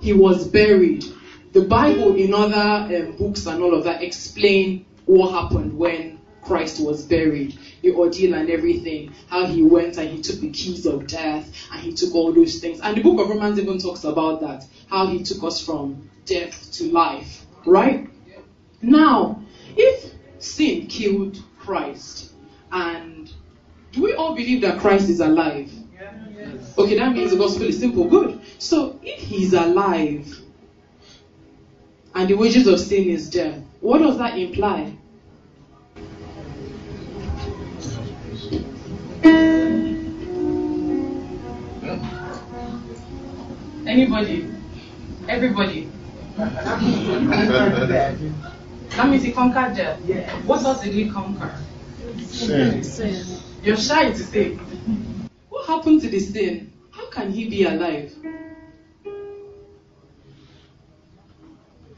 [0.00, 1.04] He was buried.
[1.52, 6.84] The Bible, in other um, books and all of that, explain what happened when Christ
[6.84, 11.06] was buried, the ordeal and everything, how he went and he took the keys of
[11.06, 12.80] death and he took all those things.
[12.82, 16.72] And the book of Romans even talks about that, how he took us from death
[16.72, 18.08] to life, right?
[18.82, 19.42] Now,
[19.76, 22.32] if sin killed Christ,
[22.70, 23.32] and
[23.92, 25.72] do we all believe that Christ is alive?
[26.76, 28.04] Okay, that means the gospel is simple.
[28.04, 28.40] Good.
[28.58, 30.42] So if he's alive
[32.18, 34.92] and the wages of sin is death, what does that imply?
[43.86, 44.52] Anybody?
[45.28, 45.88] Everybody?
[46.36, 46.80] that
[49.08, 50.00] means he conquered death.
[50.04, 50.28] Yeah.
[50.42, 51.54] What else did he conquer?
[52.26, 52.82] Sin.
[53.62, 54.56] You're shy to say.
[55.50, 56.72] What happened to the sin?
[56.90, 58.12] How can he be alive?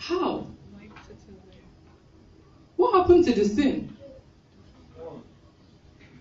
[0.00, 0.46] How?
[2.76, 3.94] What happened to the sin?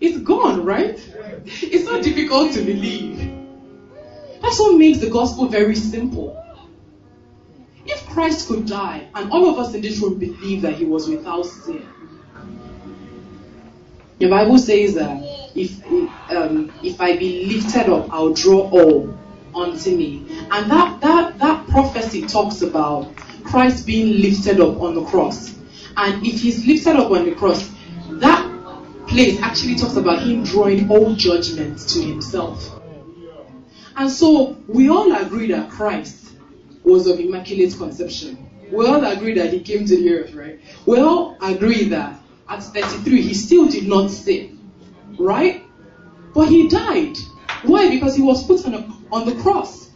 [0.02, 1.00] It's gone, right?
[1.46, 3.18] It's not difficult to believe.
[4.42, 6.36] That's what makes the gospel very simple.
[7.86, 11.08] If Christ could die, and all of us in this room believe that he was
[11.08, 11.88] without sin,
[14.18, 15.24] the Bible says that
[15.56, 15.82] if
[16.30, 19.18] um, if I be lifted up, I'll draw all
[19.56, 20.26] unto me.
[20.52, 25.56] And that that that prophecy talks about Christ being lifted up on the cross.
[25.98, 27.70] And if he's lifted up on the cross,
[28.12, 28.46] that
[29.08, 32.80] place actually talks about him drawing all judgment to himself.
[33.96, 36.32] And so we all agree that Christ
[36.84, 38.50] was of immaculate conception.
[38.72, 40.60] We all agree that he came to the earth, right?
[40.86, 44.72] We all agree that at 33 he still did not sin,
[45.18, 45.64] right?
[46.34, 47.18] But he died.
[47.64, 47.90] Why?
[47.90, 49.90] Because he was put on, a, on the cross.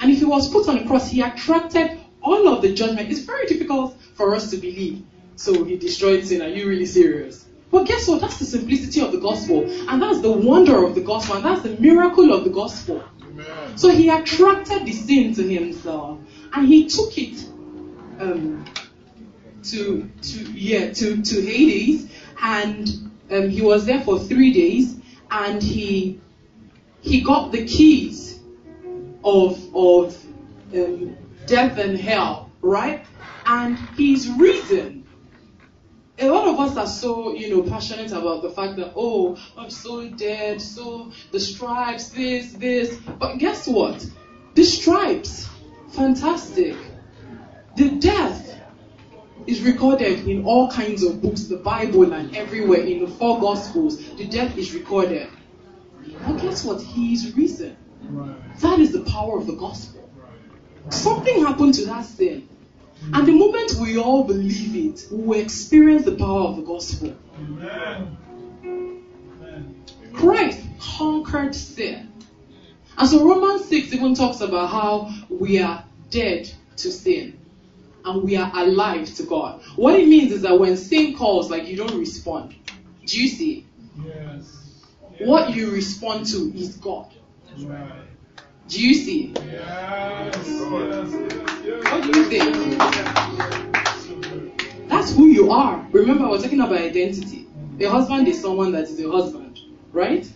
[0.00, 3.10] And if he was put on the cross, he attracted all of the judgment.
[3.10, 5.04] is very difficult for us to believe.
[5.36, 6.42] So he destroyed sin.
[6.42, 7.44] Are you really serious?
[7.70, 8.20] But guess what?
[8.20, 9.64] That's the simplicity of the gospel.
[9.88, 11.36] And that's the wonder of the gospel.
[11.36, 13.02] And that's the miracle of the gospel.
[13.22, 13.78] Amen.
[13.78, 16.18] So he attracted the sin to himself.
[16.52, 17.48] and he took it
[18.20, 18.64] um,
[19.64, 22.88] to to yeah to to Hades, and
[23.30, 24.98] um, he was there for three days,
[25.30, 26.20] and he
[27.00, 28.38] he got the keys
[29.24, 30.16] of of
[30.74, 33.04] um, death and hell, right?
[33.46, 35.06] And he's reason.
[36.18, 39.70] A lot of us are so, you know, passionate about the fact that, oh, I'm
[39.70, 42.96] so dead, so the stripes, this, this.
[42.96, 44.06] But guess what?
[44.54, 45.48] The stripes,
[45.90, 46.76] fantastic.
[47.76, 48.60] The death
[49.46, 53.98] is recorded in all kinds of books, the Bible and everywhere, in the four Gospels.
[54.16, 55.28] The death is recorded.
[56.26, 56.80] But guess what?
[56.80, 57.76] He is risen.
[58.60, 60.01] That is the power of the gospel.
[60.90, 62.48] Something happened to that sin.
[63.12, 67.14] And the moment we all believe it, we will experience the power of the gospel.
[70.12, 72.12] Christ conquered sin.
[72.96, 77.38] And so Romans 6 even talks about how we are dead to sin
[78.04, 79.62] and we are alive to God.
[79.76, 82.54] What it means is that when sin calls, like you don't respond.
[83.04, 83.66] Do you see?
[84.04, 84.84] Yes.
[85.18, 87.12] What you respond to is God.
[87.58, 88.11] Right.
[88.72, 89.34] Do you see?
[89.36, 90.62] Yes.
[91.90, 92.78] What do you think?
[94.88, 95.86] That's who you are.
[95.92, 97.46] Remember, we're talking about identity.
[97.80, 99.60] A husband is someone that is a husband,
[99.92, 100.26] right?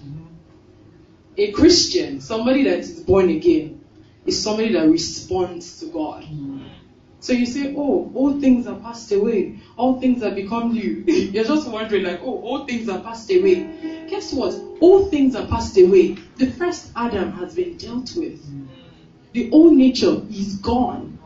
[1.38, 3.80] A Christian, somebody that is born again,
[4.26, 6.26] is somebody that responds to God.
[7.20, 9.60] So you say, oh, all things are passed away.
[9.78, 11.04] All things have become new.
[11.06, 13.95] You're just wondering, like, oh, all things are passed away.
[14.16, 14.58] Guess what?
[14.80, 16.16] All things are passed away.
[16.36, 18.42] The first Adam has been dealt with.
[19.34, 21.18] The old nature is gone.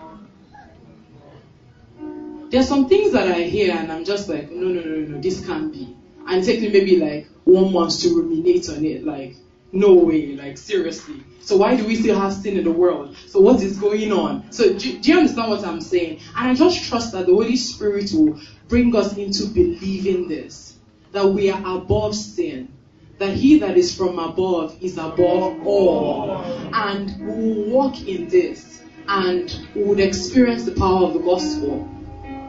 [2.50, 5.20] There are some things that I hear and I'm just like, no, no, no, no,
[5.20, 5.96] this can't be.
[6.26, 9.04] And take me maybe like one month to ruminate on it.
[9.04, 9.36] Like,
[9.70, 11.22] no way, like seriously.
[11.42, 13.16] So why do we still have sin in the world?
[13.28, 14.50] So what is going on?
[14.50, 16.18] So do, do, you understand what I'm saying?
[16.36, 20.74] And I just trust that the Holy Spirit will bring us into believing this.
[21.12, 22.72] That we are above sin.
[23.20, 26.42] That he that is from above is above all.
[26.72, 28.82] And we will walk in this.
[29.06, 31.88] And we would experience the power of the gospel.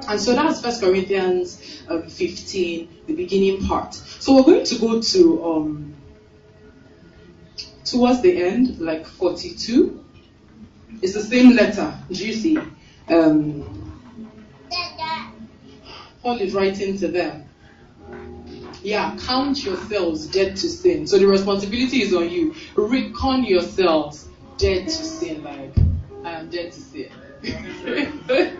[0.08, 3.94] And so that's First Corinthians um, 15, the beginning part.
[3.94, 5.96] So we're going to go to um,
[7.84, 10.04] towards the end, like 42,
[11.02, 11.94] it's the same letter.
[12.10, 12.58] Do you see?
[13.10, 13.92] Um,
[16.22, 17.51] Paul is writing to them.
[18.84, 21.06] Yeah, count yourselves dead to sin.
[21.08, 22.56] So the responsibility is on you.
[22.76, 25.44] Reckon yourselves dead to sin.
[25.44, 25.76] Like,
[26.24, 27.12] I am dead to sin.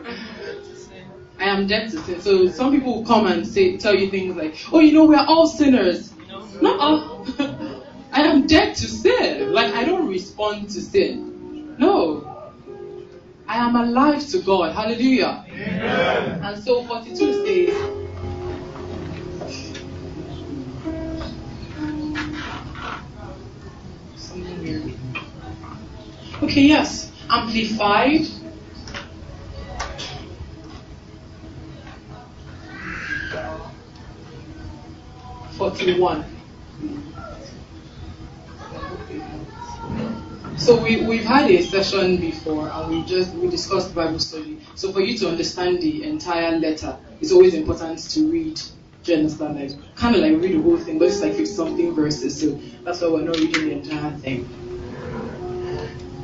[1.40, 2.22] I am dead to sin.
[2.22, 5.18] So some people will come and say, tell you things like, oh, you know, we're
[5.18, 6.14] all sinners.
[6.62, 9.52] No, uh, I am dead to sin.
[9.52, 11.76] Like I don't respond to sin.
[11.80, 12.28] No.
[13.48, 14.74] I am alive to God.
[14.74, 15.46] Hallelujah.
[15.50, 16.42] Amen.
[16.44, 18.01] And so 42 says,
[26.44, 27.12] Okay, yes.
[27.30, 28.26] Amplified.
[35.58, 36.26] Forty-one.
[40.58, 44.60] So we, we've had a session before and we just we discussed Bible study.
[44.76, 48.60] So for you to understand the entire letter, it's always important to read.
[49.04, 49.60] Do you understand?
[49.60, 52.40] Like kind of like read the whole thing, but it's like 50 something verses.
[52.40, 54.50] So that's why we're not reading the entire thing.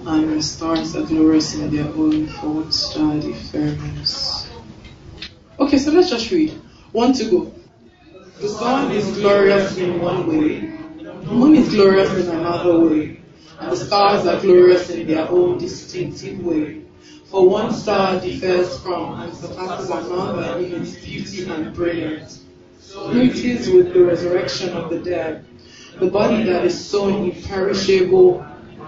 [0.05, 4.49] And the stars are glorious in their own forward study firmness.
[5.59, 6.51] Okay, so let's just read.
[6.91, 7.53] One to go.
[8.39, 10.59] The sun is glorious in one way,
[10.97, 13.17] the moon is glorious in another way
[13.59, 16.81] and the stars are glorious in their own distinctive way.
[17.25, 22.43] For one star differs from and surpasses another in its beauty and brilliance.
[22.79, 25.45] It is with the resurrection of the dead.
[25.99, 28.45] The body that is sown imperishable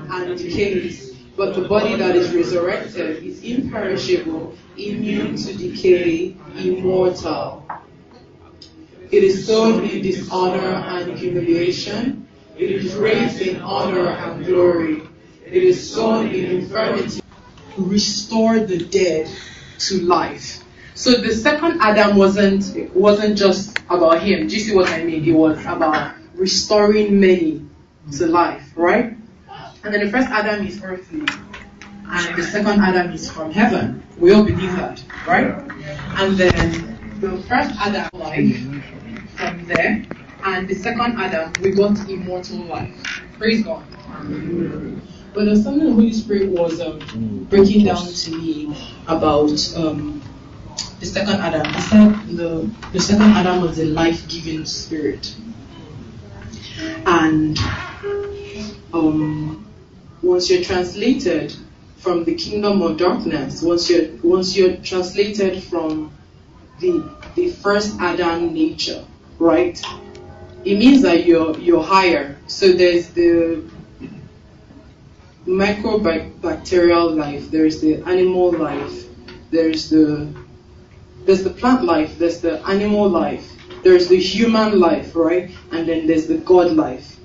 [0.10, 7.66] and decays, but the body that is resurrected is imperishable, immune to decay, immortal.
[9.12, 12.28] It is sown in dishonor and humiliation
[12.60, 15.02] it is raised in honor and glory.
[15.46, 17.22] It is sown in infirmity.
[17.76, 19.32] To restore the dead
[19.88, 20.62] to life.
[21.00, 24.48] So the second Adam wasn't wasn't just about him.
[24.48, 25.24] Do you see what I mean?
[25.24, 27.64] It was about restoring many
[28.18, 29.16] to life, right?
[29.86, 31.24] And then the first Adam is earthly,
[32.04, 34.04] and the second Adam is from heaven.
[34.18, 35.56] We all believe that, right?
[36.20, 36.68] And then
[37.22, 38.60] the first Adam life
[39.40, 40.04] from there
[40.44, 42.92] and the second Adam, we got immortal life.
[43.38, 43.86] Praise God.
[45.34, 48.76] But there's something the Holy Spirit was um, breaking down to me
[49.08, 50.22] about um,
[51.00, 51.74] the second Adam.
[51.74, 55.36] He said the the second Adam was a life-giving spirit,
[57.06, 57.58] and
[58.94, 59.66] um,
[60.22, 61.56] once you're translated
[61.98, 66.12] from the kingdom of darkness, once you're once you're translated from
[66.80, 67.04] the
[67.36, 69.06] the first Adam nature,
[69.38, 69.82] right?
[70.66, 72.38] It means that you're you're higher.
[72.48, 73.64] So there's the
[75.46, 79.06] microbacterial life, there's the animal life,
[79.52, 80.34] there's the
[81.30, 83.54] there's the plant life, there's the animal life,
[83.84, 85.52] there's the human life, right?
[85.72, 87.18] And then there's the God life.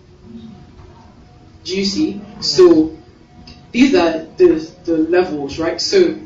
[1.64, 2.20] Do you see?
[2.40, 2.94] So
[3.72, 5.80] these are the, the levels, right?
[5.80, 6.20] So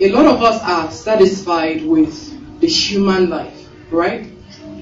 [0.00, 4.26] a lot of us are satisfied with the human life, right?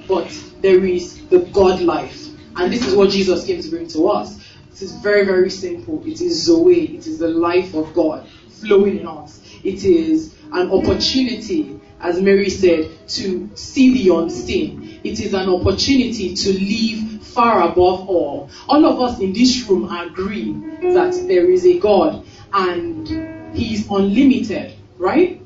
[0.09, 2.29] But there is the God life.
[2.57, 4.41] And this is what Jesus came to bring to us.
[4.73, 6.03] It is very, very simple.
[6.07, 6.97] It is Zoe.
[6.97, 9.43] It is the life of God flowing in us.
[9.63, 15.01] It is an opportunity, as Mary said, to see the unseen.
[15.05, 18.49] It is an opportunity to live far above all.
[18.69, 20.53] All of us in this room agree
[20.95, 23.07] that there is a God and
[23.55, 25.41] He is unlimited, right?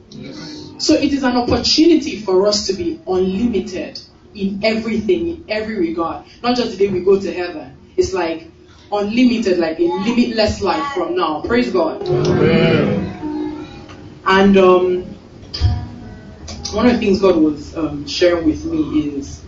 [0.78, 4.00] So it is an opportunity for us to be unlimited
[4.34, 6.24] in everything, in every regard.
[6.42, 7.76] Not just the day we go to heaven.
[7.96, 8.50] It's like
[8.92, 11.42] unlimited, like a limitless life from now.
[11.42, 12.06] Praise God.
[14.30, 15.02] And um,
[16.72, 19.42] one of the things God was um, sharing with me is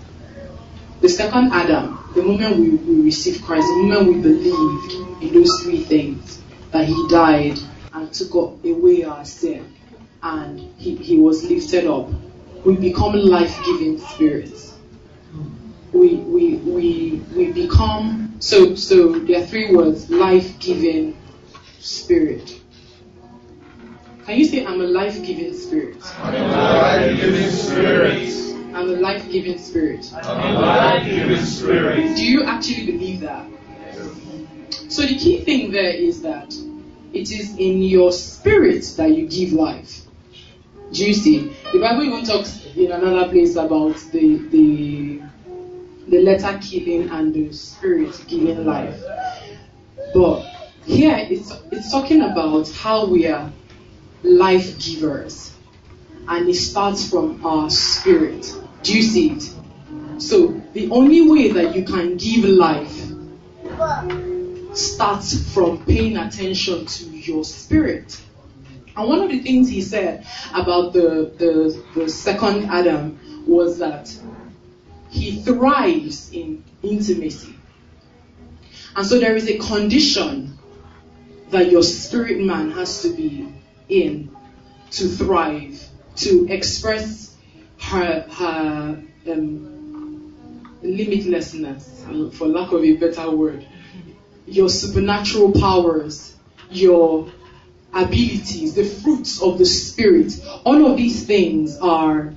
[1.01, 5.63] the second Adam, the moment we, we received Christ, the moment we believed in those
[5.63, 7.61] three things, that He died
[7.93, 9.73] and took away our sin,
[10.21, 12.09] and He, he was lifted up,
[12.65, 14.77] we become life giving spirits.
[15.93, 21.17] We, we, we, we become, so, so there are three words life giving
[21.79, 22.62] spirit.
[24.25, 25.97] Can you say, I'm a life giving spirit?
[26.19, 28.29] I'm a life-giving spirit.
[28.75, 30.13] I'm a life giving spirit.
[30.15, 32.17] I'm a life-giving spirit.
[32.17, 33.47] Do you actually believe that?
[34.89, 36.55] So the key thing there is that
[37.13, 40.03] it is in your spirit that you give life.
[40.93, 41.55] Do you see?
[41.73, 45.23] The Bible even talks in another place about the the
[46.09, 49.03] the letter killing and the spirit giving life.
[50.15, 50.45] But
[50.85, 53.51] here it's it's talking about how we are
[54.23, 55.55] life givers.
[56.29, 58.55] And it starts from our spirit.
[58.83, 59.53] Do you see it?
[60.19, 63.11] So the only way that you can give life
[64.75, 68.21] starts from paying attention to your spirit.
[68.97, 74.15] And one of the things he said about the, the, the second Adam was that
[75.09, 77.55] he thrives in intimacy.
[78.95, 80.59] And so there is a condition
[81.51, 83.53] that your spirit man has to be
[83.93, 84.35] in
[84.91, 85.87] to thrive,
[86.17, 87.37] to express
[87.79, 90.35] her her um,
[90.83, 93.67] limitlessness, for lack of a better word,
[94.47, 96.37] your supernatural powers,
[96.71, 97.31] your
[97.93, 100.33] abilities, the fruits of the spirit.
[100.65, 102.35] All of these things are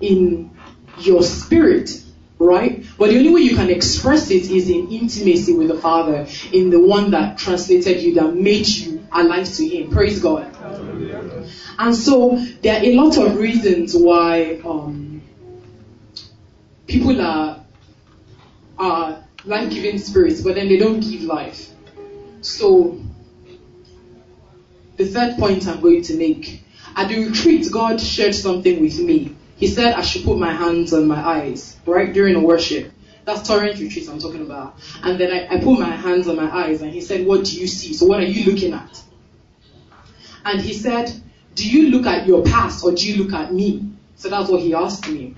[0.00, 0.50] in
[0.98, 2.02] your spirit,
[2.38, 2.84] right?
[2.98, 6.70] But the only way you can express it is in intimacy with the Father, in
[6.70, 9.90] the one that translated you, that made you alive to Him.
[9.90, 10.54] Praise God.
[11.78, 15.22] And so there are a lot of reasons why um,
[16.86, 17.64] people are
[18.78, 21.70] are life-giving spirits, but then they don't give life.
[22.40, 23.00] So
[24.96, 26.62] the third point I'm going to make
[26.98, 29.36] at the retreat, God shared something with me.
[29.56, 32.92] He said I should put my hands on my eyes, right, during worship.
[33.28, 34.76] That's torrent retreat I'm talking about.
[35.02, 37.60] And then I, I put my hands on my eyes and he said, What do
[37.60, 37.92] you see?
[37.92, 39.02] So what are you looking at?
[40.46, 41.12] And he said,
[41.54, 43.86] Do you look at your past or do you look at me?
[44.16, 45.34] So that's what he asked me.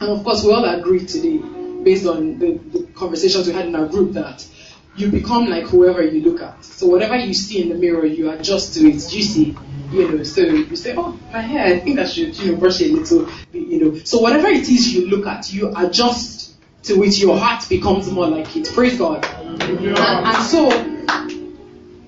[0.00, 1.36] And of course, we all agreed today,
[1.82, 4.48] based on the, the conversations we had in our group, that
[4.96, 6.64] you become like whoever you look at.
[6.64, 8.92] So whatever you see in the mirror, you adjust to it.
[9.10, 9.54] Do you see?
[9.92, 12.80] You know, so you say, oh, my hair, I think I should, you know, brush
[12.80, 13.98] it a little, you know.
[14.04, 16.49] So whatever it is you look at, you adjust
[16.84, 18.70] to which Your heart becomes more like it.
[18.72, 19.24] Praise God.
[19.24, 20.70] And, and so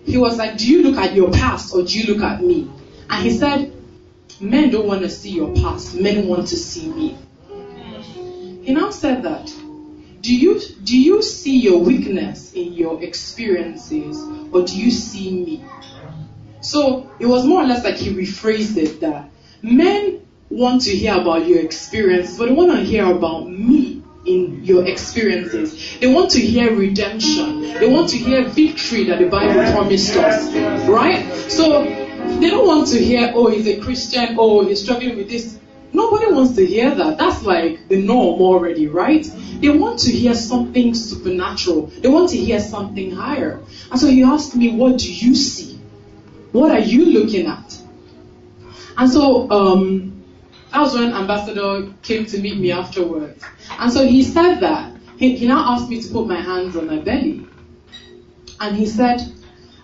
[0.05, 2.70] he was like, do you look at your past or do you look at me?
[3.11, 3.75] And he said,
[4.41, 5.95] men don't want to see your past.
[5.95, 7.18] Men want to see me.
[8.64, 9.47] He now said that
[10.20, 14.16] do you do you see your weakness in your experiences
[14.53, 15.64] or do you see me
[16.61, 19.29] so it was more or less like he rephrased it that
[19.62, 24.64] men want to hear about your experience, but they want to hear about me in
[24.64, 25.99] your experiences.
[25.99, 27.62] They want to hear redemption.
[27.62, 30.53] They want to hear victory that the Bible promised us.
[30.89, 31.25] Right?
[31.51, 35.59] So they don't want to hear, oh, he's a Christian, oh, he's struggling with this.
[35.93, 37.18] Nobody wants to hear that.
[37.18, 39.25] That's like the norm already, right?
[39.61, 41.87] They want to hear something supernatural.
[41.87, 43.61] They want to hear something higher.
[43.91, 45.79] And so he asked me, what do you see?
[46.53, 47.79] What are you looking at?
[48.97, 50.22] And so um,
[50.73, 53.45] that was when Ambassador came to meet me afterwards.
[53.79, 54.97] And so he said that.
[55.18, 57.47] He, he now asked me to put my hands on my belly.
[58.59, 59.20] And he said,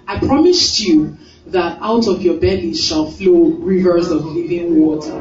[0.07, 1.18] I promised you
[1.49, 5.12] that out of your belly shall flow rivers of living water.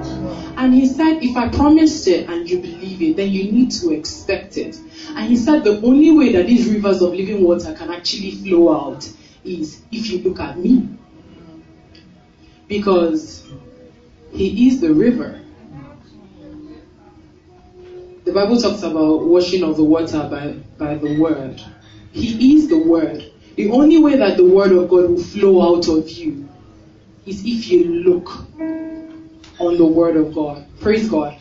[0.56, 3.92] And he said, if I promised it and you believe it, then you need to
[3.92, 4.78] expect it.
[5.10, 8.74] And he said, the only way that these rivers of living water can actually flow
[8.74, 9.10] out
[9.44, 10.88] is if you look at me.
[12.70, 13.46] Because
[14.32, 15.42] he is the river.
[18.28, 21.64] The Bible talks about washing of the water by, by the word.
[22.12, 23.32] He is the word.
[23.56, 26.50] The only way that the word of God will flow out of you
[27.26, 28.30] is if you look
[29.60, 30.68] on the word of God.
[30.82, 31.40] Praise God.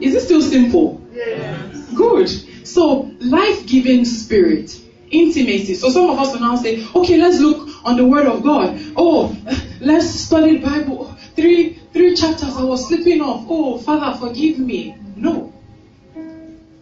[0.00, 1.06] Is it still simple?
[1.12, 1.90] Yes.
[1.94, 2.66] Good.
[2.66, 4.74] So, life giving spirit,
[5.10, 5.74] intimacy.
[5.74, 8.80] So, some of us will now say, okay, let's look on the word of God.
[8.96, 9.36] Oh,
[9.82, 11.08] let's study the Bible.
[11.10, 13.44] Oh, three, three chapters I was slipping off.
[13.50, 14.96] Oh, Father, forgive me.
[15.16, 15.52] No.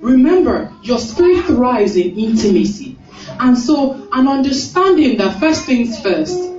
[0.00, 2.96] Remember, your spirit thrives in intimacy.
[3.38, 6.50] And so, an understanding that first things first,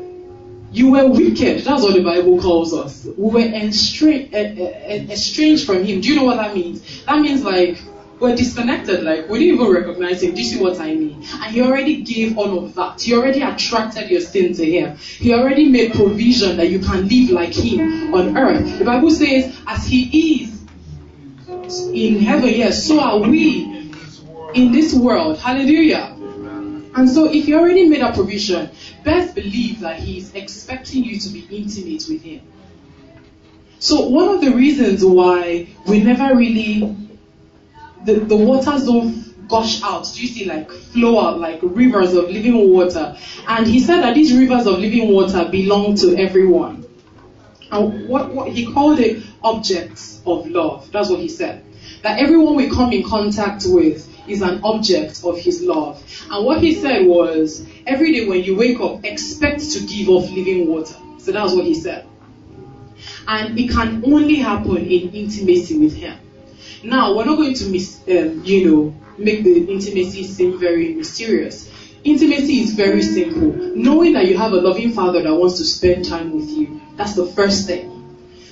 [0.72, 1.64] you were wicked.
[1.64, 3.06] That's what the Bible calls us.
[3.18, 6.02] We were estranged, eh, eh, eh, estranged from Him.
[6.02, 7.04] Do you know what that means?
[7.06, 7.82] That means like
[8.20, 9.04] we're disconnected.
[9.04, 10.34] Like we didn't even recognize Him.
[10.34, 11.26] Do you see what I mean?
[11.42, 13.02] And He already gave all of that.
[13.02, 14.96] He already attracted your sin to Him.
[14.98, 18.80] He already made provision that you can live like Him on earth.
[18.80, 20.61] The Bible says, as He is
[21.80, 23.92] in heaven, yes, so are we
[24.54, 25.38] in this world.
[25.38, 26.16] Hallelujah.
[26.94, 28.70] And so, if you already made a provision,
[29.04, 32.42] best believe that He is expecting you to be intimate with Him.
[33.80, 36.96] So, one of the reasons why we never really,
[38.04, 42.30] the, the waters don't gush out, do you see, like flow out like rivers of
[42.30, 43.18] living water.
[43.48, 46.86] And He said that these rivers of living water belong to everyone.
[47.72, 50.92] And what, what He called it objects of love.
[50.92, 51.64] That's what He said.
[52.04, 56.04] That everyone we come in contact with is an object of his love.
[56.30, 60.30] And what he said was, every day when you wake up, expect to give off
[60.32, 60.96] living water.
[61.18, 62.08] So that's what he said.
[63.28, 66.18] And it can only happen in intimacy with him.
[66.84, 71.70] Now, we're not going to, mis- um, you know, make the intimacy seem very mysterious.
[72.04, 73.52] Intimacy is very simple.
[73.76, 76.82] Knowing that you have a loving father that wants to spend time with you.
[76.96, 77.91] That's the first thing.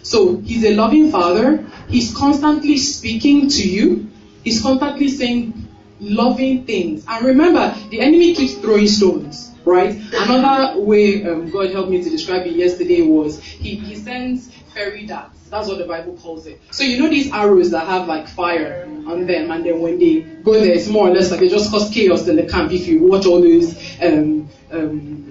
[0.03, 1.65] So, he's a loving father.
[1.87, 4.09] He's constantly speaking to you.
[4.43, 5.67] He's constantly saying
[5.99, 7.05] loving things.
[7.07, 9.95] And remember, the enemy keeps throwing stones, right?
[10.13, 15.05] Another way um, God helped me to describe it yesterday was he, he sends fairy
[15.05, 15.39] darts.
[15.49, 16.61] That's what the Bible calls it.
[16.71, 20.19] So you know these arrows that have like fire on them, and then when they
[20.19, 22.71] go there, it's more or less like they just cause chaos in the camp.
[22.71, 25.28] If you watch all those um, um,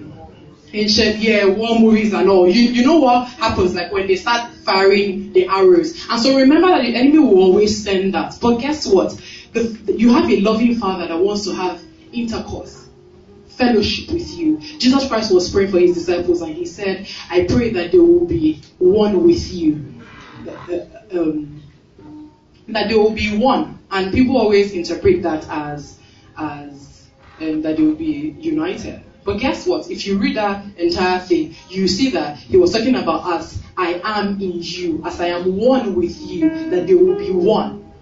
[0.73, 4.51] ancient yeah war movies and all, you you know what happens like when they start
[4.63, 6.05] firing the arrows.
[6.09, 8.37] And so remember that the enemy will always send that.
[8.41, 9.19] But guess what?
[9.53, 11.81] The, you have a loving father that wants to have
[12.13, 12.87] intercourse,
[13.47, 14.59] fellowship with you.
[14.59, 18.25] Jesus Christ was praying for his disciples and he said, I pray that they will
[18.25, 19.95] be one with you.
[21.11, 21.63] Um,
[22.67, 23.79] that they will be one.
[23.89, 25.97] And people always interpret that as,
[26.37, 27.07] as
[27.41, 29.03] um, that they will be united.
[29.29, 29.91] But guess what?
[29.91, 33.59] If you read that entire thing, you see that he was talking about us.
[33.77, 37.93] I am in you, as I am one with you, that they will be one.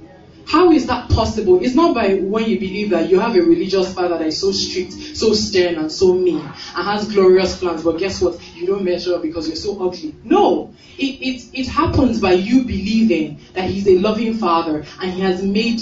[0.46, 1.62] How is that possible?
[1.62, 4.54] It's not by when you believe that you have a religious father that is so
[4.54, 8.40] strict, so stern, and so mean, and has glorious plans, but guess what?
[8.56, 10.16] You don't measure up because you're so ugly.
[10.24, 10.74] No!
[10.98, 15.44] It, it, it happens by you believing that He's a loving father and He has
[15.44, 15.82] made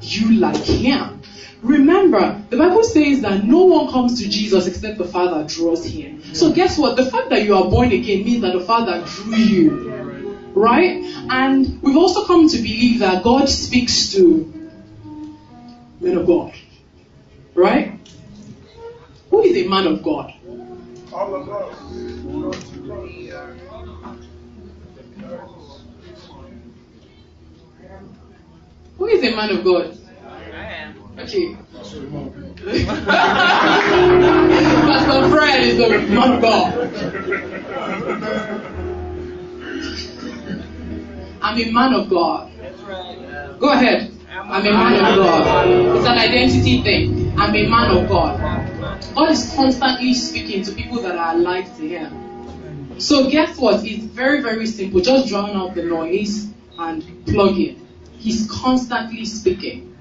[0.00, 1.15] you like Him.
[1.62, 6.22] Remember, the Bible says that no one comes to Jesus except the Father draws him.
[6.34, 6.96] So guess what?
[6.96, 10.38] The fact that you are born again means that the Father drew you.
[10.54, 11.02] Right?
[11.28, 14.52] And we've also come to believe that God speaks to
[16.00, 16.54] men of God.
[17.54, 17.98] Right?
[19.30, 20.32] Who is a man of God?
[21.12, 21.78] All of us.
[28.98, 29.98] Who is a man of God?
[31.18, 31.56] Okay.
[34.86, 36.74] Pastor Fred is the man of God.
[41.42, 42.50] I'm a man of God.
[43.58, 44.12] Go ahead.
[44.30, 45.96] I'm a man of God.
[45.96, 47.38] It's an identity thing.
[47.38, 48.38] I'm a man of God.
[49.14, 53.00] God is constantly speaking to people that are alive to Him.
[53.00, 53.84] So guess what?
[53.84, 55.00] It's very, very simple.
[55.00, 56.48] Just drown out the noise
[56.78, 57.86] and plug in.
[58.18, 59.95] He's constantly speaking.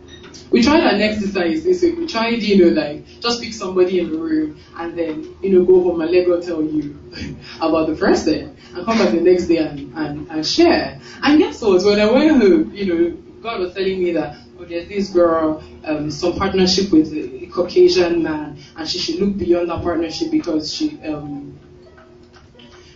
[0.52, 1.98] We tried an exercise this week.
[1.98, 5.66] We tried, you know, like just pick somebody in the room and then, you know,
[5.66, 6.98] go home and let God tell you
[7.58, 11.00] about the person and come back the next day and, and, and share.
[11.24, 11.84] And guess what?
[11.84, 15.64] When I went home, you know, God was telling me that, oh, there's this girl,
[15.84, 20.74] um, some partnership with a Caucasian man, and she should look beyond that partnership because
[20.74, 21.58] she, um,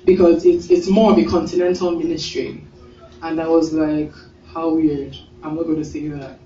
[0.06, 2.64] because it's, it's more of a continental ministry.
[3.22, 4.12] And I was like,
[4.54, 5.18] how weird.
[5.42, 6.40] I'm not going to say that.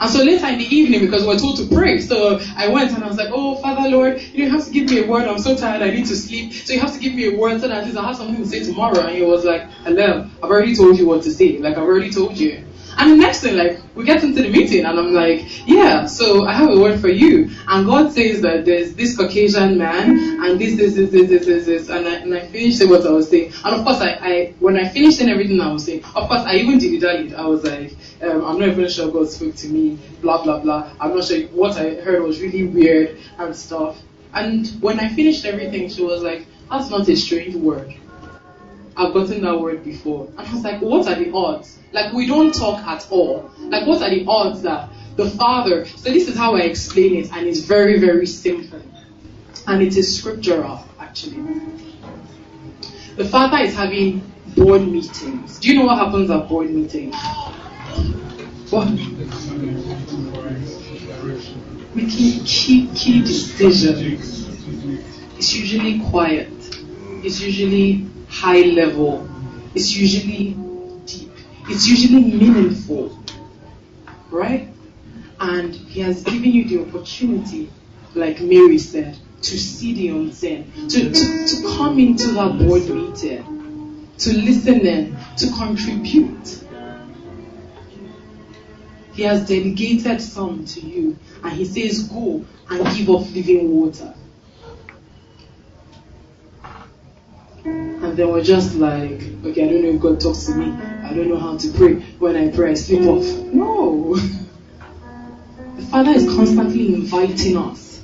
[0.00, 3.02] And so later in the evening, because we're told to pray, so I went and
[3.02, 5.26] I was like, oh, Father Lord, you have to give me a word.
[5.26, 5.82] I'm so tired.
[5.82, 6.52] I need to sleep.
[6.52, 8.36] So you have to give me a word so that at least I have something
[8.36, 9.00] to say tomorrow.
[9.00, 11.58] And he was like, hello, I've already told you what to say.
[11.58, 12.69] Like, I've already told you.
[12.98, 16.46] And the next thing, like, we get into the meeting, and I'm like, yeah, so
[16.46, 17.50] I have a word for you.
[17.68, 20.10] And God says that there's this Caucasian man,
[20.44, 21.88] and this, this, this, this, this, this, this.
[21.88, 23.52] And I, and I finished what I was saying.
[23.64, 26.54] And of course, I, I when I finished everything I was saying, of course, I
[26.56, 27.34] even did it.
[27.34, 30.90] I was like, um, I'm not even sure God spoke to me, blah, blah, blah.
[31.00, 33.98] I'm not sure what I heard was really weird and stuff.
[34.32, 37.94] And when I finished everything, she was like, that's not a strange word.
[39.00, 40.28] I've gotten that word before.
[40.36, 41.78] And I was like, what are the odds?
[41.92, 43.50] Like, we don't talk at all.
[43.58, 45.84] Like, what are the odds that the Father.
[45.84, 48.80] So, this is how I explain it, and it's very, very simple.
[49.66, 51.60] And it is scriptural, actually.
[53.16, 54.22] The Father is having
[54.56, 55.58] board meetings.
[55.58, 57.14] Do you know what happens at board meetings?
[58.70, 58.88] What?
[61.94, 64.48] Making key, key decisions.
[65.36, 66.48] It's usually quiet.
[67.22, 69.28] It's usually high level.
[69.74, 70.54] It's usually
[71.04, 71.32] deep.
[71.68, 73.18] It's usually meaningful.
[74.30, 74.68] Right?
[75.38, 77.70] And He has given you the opportunity,
[78.14, 84.08] like Mary said, to see the unseen, to, to, to come into that board meeting,
[84.18, 86.64] to listen in, to contribute.
[89.14, 94.14] He has delegated some to you, and He says, Go and give off living water.
[97.64, 100.72] And then we're just like, okay, I don't know if God talks to me.
[101.04, 101.94] I don't know how to pray.
[102.18, 103.24] When I pray, I sleep off.
[103.52, 104.16] No.
[105.76, 108.00] The Father is constantly inviting us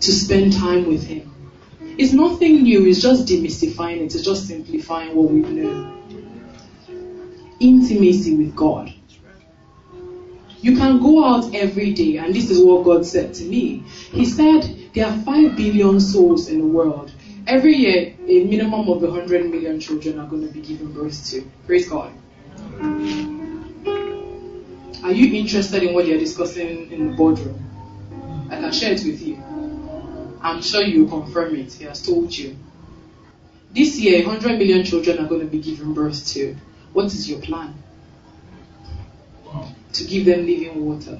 [0.00, 1.28] to spend time with Him.
[1.98, 5.92] It's nothing new, it's just demystifying it, it's just simplifying what we know.
[7.58, 8.94] Intimacy with God.
[10.60, 13.84] You can go out every day, and this is what God said to me.
[14.12, 17.12] He said, There are 5 billion souls in the world.
[17.48, 21.50] Every year, a minimum of 100 million children are going to be given birth to.
[21.66, 22.12] Praise God.
[25.02, 27.58] Are you interested in what they're discussing in the boardroom?
[28.50, 29.42] I can share it with you.
[30.42, 31.72] I'm sure you confirm it.
[31.72, 32.54] He has told you.
[33.70, 36.54] This year, 100 million children are going to be given birth to.
[36.92, 37.74] What is your plan?
[39.94, 41.18] To give them living water.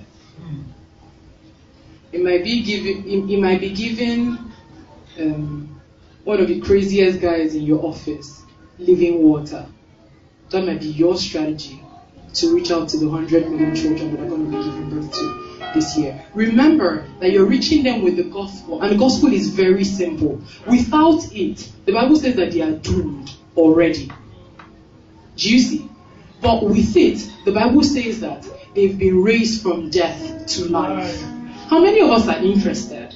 [2.12, 3.09] It might be giving.
[3.09, 4.37] It, it might be giving
[5.18, 5.78] um,
[6.29, 8.43] one of the craziest guys in your office
[8.79, 9.64] living water.
[10.51, 11.83] That might be your strategy
[12.35, 15.11] to reach out to the 100 million children that are going to be given birth
[15.11, 16.22] to this year.
[16.35, 20.39] Remember that you're reaching them with the gospel, and the gospel is very simple.
[20.66, 24.12] Without it, the Bible says that they are doomed already.
[25.37, 25.89] Do you see?
[26.43, 31.22] But with it, the Bible says that they've been raised from death to life.
[31.70, 33.14] How many of us are interested?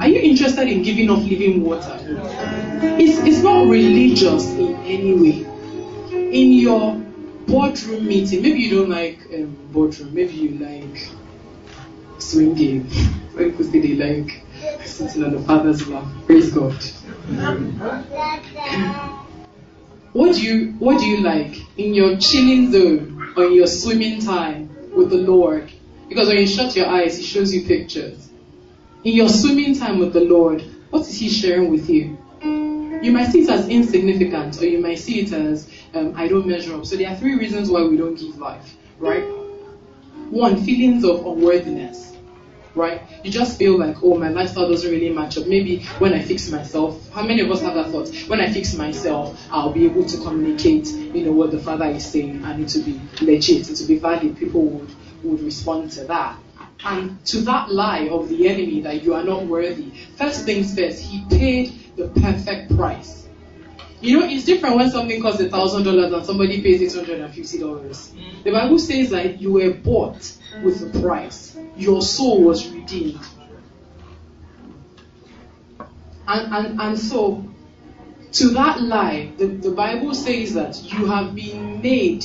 [0.00, 1.98] Are you interested in giving off living water?
[2.98, 5.46] It's, it's not religious in any way.
[6.10, 6.94] In your
[7.46, 11.06] boardroom meeting, maybe you don't like um, boardroom, maybe you like
[12.18, 12.88] swinging.
[13.30, 14.42] Some people they like
[14.86, 16.06] sitting on the father's lap.
[16.24, 16.82] Praise God.
[20.14, 24.20] What do you What do you like in your chilling zone or in your swimming
[24.22, 25.70] time with the Lord?
[26.08, 28.29] Because when you shut your eyes, He shows you pictures.
[29.02, 32.18] In your swimming time with the Lord, what is He sharing with you?
[33.02, 36.46] You might see it as insignificant, or you might see it as um, I don't
[36.46, 36.84] measure up.
[36.84, 39.22] So there are three reasons why we don't give life, right?
[40.28, 42.14] One, feelings of unworthiness,
[42.74, 43.00] right?
[43.24, 45.46] You just feel like, oh, my lifestyle doesn't really match up.
[45.46, 48.14] Maybe when I fix myself, how many of us have that thought?
[48.28, 52.04] When I fix myself, I'll be able to communicate, you know, what the Father is
[52.04, 54.36] saying, and it will be legit, it will be valid.
[54.36, 54.90] People would
[55.22, 56.38] would respond to that.
[56.84, 61.02] And to that lie of the enemy that you are not worthy, first things first,
[61.02, 63.28] he paid the perfect price.
[64.00, 67.20] You know, it's different when something costs a thousand dollars and somebody pays six hundred
[67.20, 68.12] and fifty dollars.
[68.16, 68.44] Mm.
[68.44, 71.54] The Bible says that you were bought with a price.
[71.76, 73.20] Your soul was redeemed.
[76.26, 77.44] And and, and so
[78.32, 82.24] to that lie, the, the Bible says that you have been made,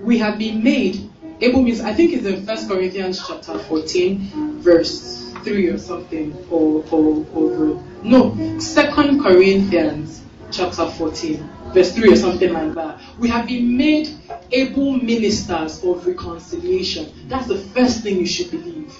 [0.00, 1.05] we have been made.
[1.40, 6.82] Able means I think it's in First Corinthians chapter 14, verse 3 or something, or
[6.90, 13.00] or, or no, Second Corinthians chapter 14, verse 3 or something like that.
[13.18, 14.16] We have been made
[14.50, 17.12] able ministers of reconciliation.
[17.28, 18.94] That's the first thing you should believe.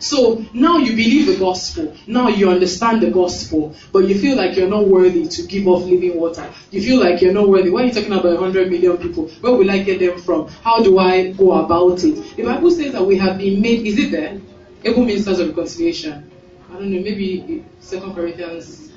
[0.00, 1.94] So now you believe the gospel.
[2.06, 5.82] Now you understand the gospel, but you feel like you're not worthy to give off
[5.84, 6.50] living water.
[6.70, 7.68] You feel like you're not worthy.
[7.68, 9.28] Why are you talking about 100 million people?
[9.42, 10.48] Where will I get them from?
[10.48, 12.36] How do I go about it?
[12.36, 14.40] The Bible says that we have been made, is it there?
[14.84, 16.30] Able ministers of reconciliation.
[16.70, 18.90] I don't know, maybe 2 Corinthians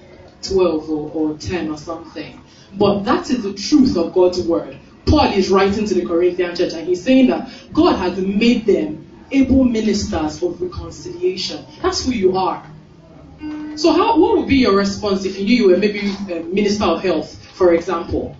[0.43, 2.41] 12 or, or 10 or something.
[2.75, 4.77] But that is the truth of God's word.
[5.05, 9.02] Paul is writing to the Corinthian church and he's saying that God has made them
[9.31, 11.65] able ministers of reconciliation.
[11.81, 12.65] That's who you are.
[13.75, 15.99] So, how, what would be your response if you knew you were maybe
[16.31, 18.35] a minister of health, for example?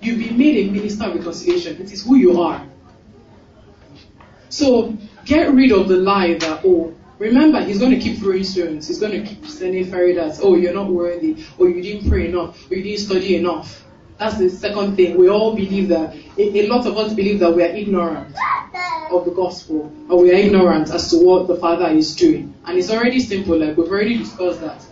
[0.00, 1.80] You've been made a minister of reconciliation.
[1.80, 2.66] It is who you are.
[4.48, 8.88] So, get rid of the lie that, oh, remember, he's going to keep throwing stones.
[8.88, 10.40] He's going to keep sending fairy darts.
[10.42, 11.44] Oh, you're not worthy.
[11.58, 12.70] Or you didn't pray enough.
[12.70, 13.84] Or you didn't study enough.
[14.20, 15.16] That's the second thing.
[15.16, 18.36] We all believe that, a, a lot of us believe that we are ignorant
[19.10, 22.52] of the gospel, or we are ignorant as to what the Father is doing.
[22.66, 24.84] And it's already simple, like we've already discussed that.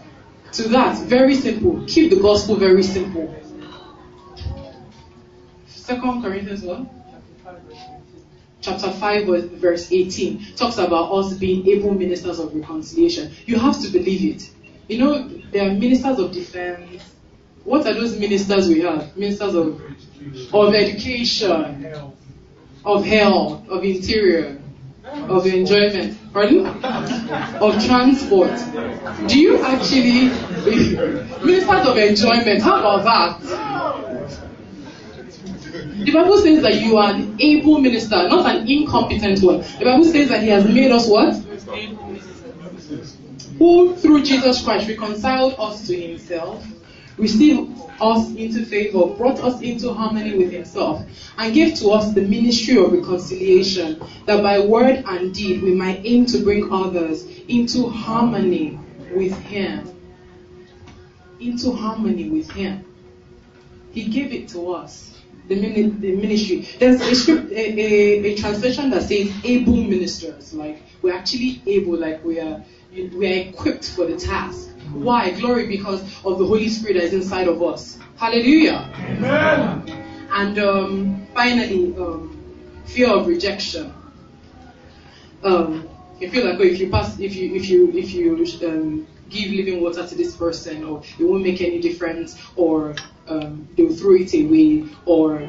[0.53, 1.85] To that, very simple.
[1.87, 3.37] Keep the gospel very simple.
[5.67, 6.89] Second Corinthians 1?
[8.63, 9.27] Chapter 5,
[9.61, 13.31] verse 18 talks about us being able ministers of reconciliation.
[13.45, 14.51] You have to believe it.
[14.89, 17.03] You know, there are ministers of defense,
[17.69, 19.17] what are those ministers we have?
[19.17, 19.81] Ministers of
[20.53, 21.93] of education,
[22.85, 24.61] of health, of interior,
[25.05, 26.67] of enjoyment, pardon?
[26.67, 28.53] Of transport.
[29.29, 30.29] Do you actually
[31.45, 32.63] ministers of enjoyment?
[32.63, 33.89] How about that?
[36.05, 39.59] The Bible says that you are an able minister, not an incompetent one.
[39.61, 41.35] The Bible says that He has made us what?
[43.59, 46.65] Who through Jesus Christ reconciled us to Himself
[47.19, 51.05] received us into favor, brought us into harmony with himself,
[51.37, 56.01] and gave to us the ministry of reconciliation, that by word and deed we might
[56.05, 58.79] aim to bring others into harmony
[59.13, 59.95] with him.
[61.41, 62.85] Into harmony with him.
[63.93, 65.15] He gave it to us.
[65.49, 66.69] The, ministry.
[66.79, 70.53] There's a, script, a, a, a translation that says able ministers.
[70.53, 72.63] Like we're actually able, like we are
[72.93, 74.69] we are equipped for the task.
[74.93, 75.31] Why?
[75.31, 77.99] Glory because of the Holy Spirit that is inside of us.
[78.17, 78.91] Hallelujah.
[78.97, 80.07] Amen.
[80.31, 82.39] And um, finally, um,
[82.87, 83.95] fear of rejection.
[85.43, 85.89] Um,
[86.21, 89.53] you feel like oh, if you pass, if you if you if you um, give
[89.53, 92.97] living water to this person, or it won't make any difference, or
[93.29, 95.49] um, they'll throw it away, or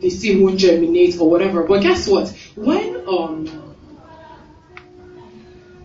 [0.00, 1.64] the seed won't germinate, or whatever.
[1.64, 2.28] But guess what?
[2.54, 3.46] When um,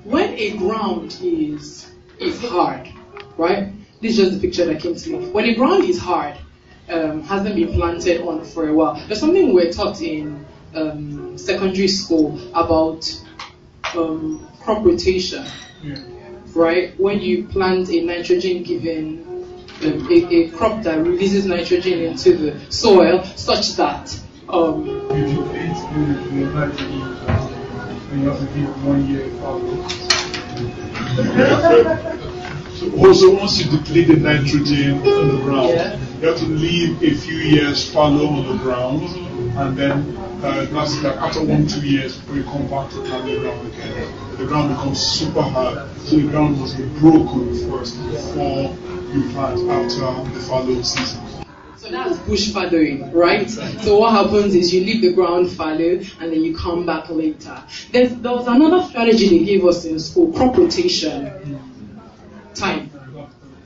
[0.04, 1.90] when a ground is
[2.20, 2.88] is hard,
[3.38, 3.72] right?
[4.02, 5.30] This is just the picture that came to me.
[5.30, 6.38] When a ground is hard,
[6.90, 8.96] um, hasn't been planted on for a while.
[9.08, 10.46] There's something we're taught in
[10.76, 13.10] um, secondary school about
[13.96, 15.46] um, crop rotation,
[15.82, 15.96] Yeah.
[16.54, 16.98] right?
[17.00, 19.24] When you plant a nitrogen-given
[19.84, 24.18] um, a, a crop that releases nitrogen into the soil, such that
[24.50, 27.02] um, you eat the, the nitrogen,
[28.12, 30.25] and you have to give one year fallow.
[32.76, 36.00] So also, once you deplete the nitrogen on the ground, Yeah.
[36.22, 39.02] you have to leave a few years fallow on the ground,
[39.58, 43.08] and then uh, that's like after one two years before you come back to the
[43.10, 44.14] ground again.
[44.38, 48.76] The ground becomes super hard, so the ground must be broken first before
[49.14, 51.45] you plant after the fallow season.
[51.86, 53.48] So that's bush fallowing, right?
[53.48, 57.64] So what happens is you leave the ground fallow and then you come back later.
[57.92, 61.60] There's, there was another strategy they gave us in school, crop rotation.
[62.56, 62.90] Time.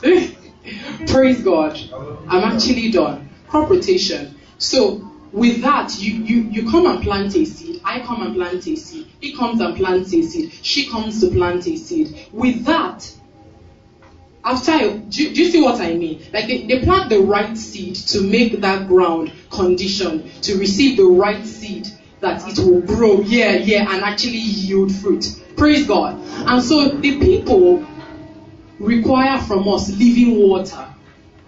[1.08, 1.80] Praise God.
[2.28, 3.30] I'm actually done.
[3.48, 4.36] Crop rotation.
[4.58, 7.80] So with that, you, you, you come and plant a seed.
[7.86, 9.08] I come and plant a seed.
[9.22, 10.52] He comes and plants a seed.
[10.62, 12.28] She comes to plant a seed.
[12.34, 13.10] With that,
[14.44, 16.22] after do, you- do you see what I mean?
[16.34, 21.06] Like they, they plant the right seed to make that ground condition to receive the
[21.06, 21.88] right seed
[22.22, 25.26] that it will grow, yeah, yeah, and actually yield fruit.
[25.56, 26.18] Praise God.
[26.48, 27.86] And so the people
[28.80, 30.88] require from us living water.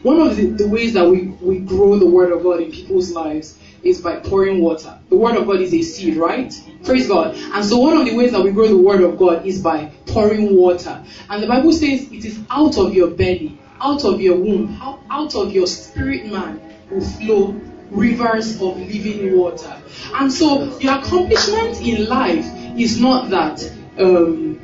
[0.01, 3.11] One of the, the ways that we, we grow the Word of God in people's
[3.11, 4.97] lives is by pouring water.
[5.09, 6.53] The Word of God is a seed, right?
[6.83, 7.35] Praise God.
[7.35, 9.91] And so one of the ways that we grow the Word of God is by
[10.07, 11.03] pouring water.
[11.29, 14.79] And the Bible says it is out of your belly, out of your womb,
[15.09, 17.59] out of your spirit man will flow
[17.89, 19.81] rivers of living water.
[20.13, 22.45] And so your accomplishment in life
[22.77, 24.59] is not that um,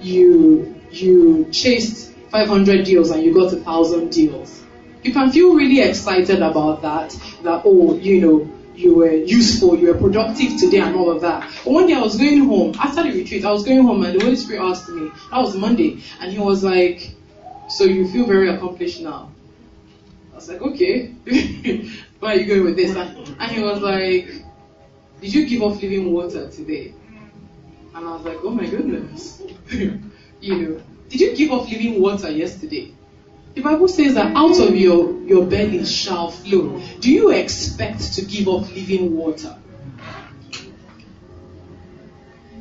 [0.00, 4.62] you you chased 500 deals and you got a thousand deals.
[5.02, 7.10] You can feel really excited about that.
[7.42, 11.48] That oh, you know, you were useful, you were productive today, and all of that.
[11.64, 13.44] But one day I was going home after the retreat.
[13.44, 15.10] I was going home, and the Holy Spirit asked me.
[15.30, 17.14] That was Monday, and he was like,
[17.68, 19.30] "So you feel very accomplished now?"
[20.32, 21.14] I was like, "Okay."
[22.24, 22.96] Where are you going with this?
[22.96, 24.42] And he was like,
[25.20, 26.94] Did you give off living water today?
[27.94, 29.42] And I was like, Oh my goodness.
[29.70, 30.00] you
[30.40, 32.94] know, did you give off living water yesterday?
[33.54, 36.82] The Bible says that out of your, your belly shall flow.
[36.98, 39.56] Do you expect to give up living water?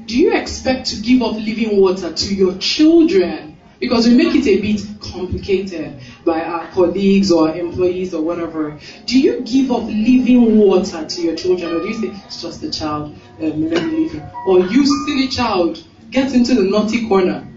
[0.06, 3.58] Do you expect to give up living water to your children?
[3.80, 8.80] Because we make it a bit complicated by our colleagues or our employees or whatever.
[9.08, 12.64] Do you give up living water to your children, or do you say it's just
[12.64, 14.30] a child, um, let me leave him?
[14.48, 17.48] Or you silly child, get into the naughty corner.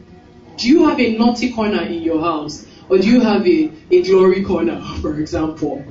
[0.57, 4.03] Do you have a naughty corner in your house, or do you have a, a
[4.03, 5.84] glory corner, for example?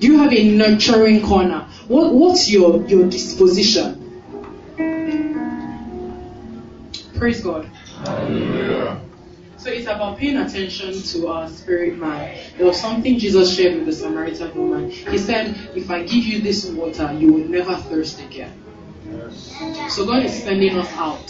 [0.00, 1.68] Do you have a nurturing corner?
[1.88, 4.00] What, what's your, your disposition?
[7.16, 7.66] Praise God.
[8.04, 9.00] Hallelujah.
[9.56, 12.38] So it's about paying attention to our spirit man.
[12.58, 14.90] There was something Jesus shared with the Samaritan woman.
[14.90, 18.52] He said, If I give you this water, you will never thirst again.
[19.10, 19.94] Yes.
[19.94, 21.26] So God is sending us out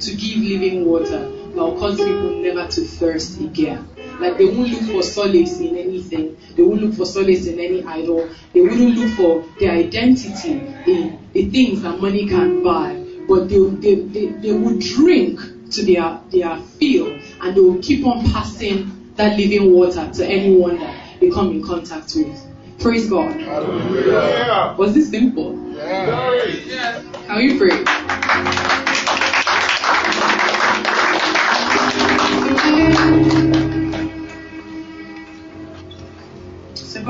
[0.00, 3.88] to give living water that will cause people never to thirst again.
[4.20, 6.36] Like they won't look for solace in anything.
[6.54, 8.28] They won't look for solace in any idol.
[8.52, 10.52] They wouldn't look for their identity
[10.86, 13.04] in the things that money can buy.
[13.26, 15.40] But they, they, they, they would drink
[15.72, 20.78] to their, their field and they will keep on passing that living water to anyone
[20.78, 22.46] that they come in contact with.
[22.78, 23.40] Praise God.
[23.40, 24.74] Hallelujah.
[24.78, 25.56] Was this simple?
[25.74, 27.02] Yeah.
[27.26, 28.79] Can you pray?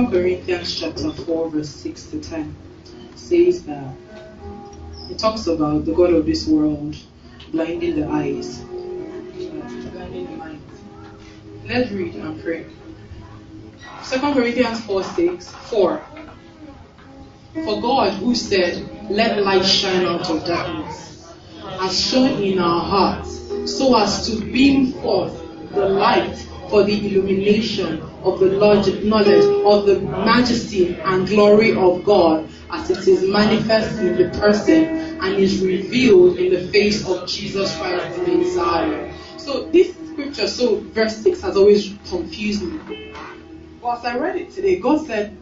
[0.01, 2.57] Second Corinthians chapter 4 verse 6 to 10
[3.17, 3.95] says that
[5.11, 6.97] it talks about the God of this world
[7.53, 10.63] blinding the eyes, blinding the mind.
[11.67, 12.65] Let's read and pray.
[14.09, 16.03] 2 Corinthians 4 6 4.
[17.53, 21.31] For God, who said, Let light shine out of darkness,
[21.79, 25.39] has shone in our hearts so as to beam forth
[25.75, 32.49] the light for the illumination of the knowledge of the majesty and glory of God
[32.71, 34.85] as it is manifest in the person
[35.21, 39.13] and is revealed in the face of Jesus Christ the Messiah.
[39.37, 43.13] So this scripture, so verse 6 has always confused me.
[43.85, 45.37] As I read it today, God said,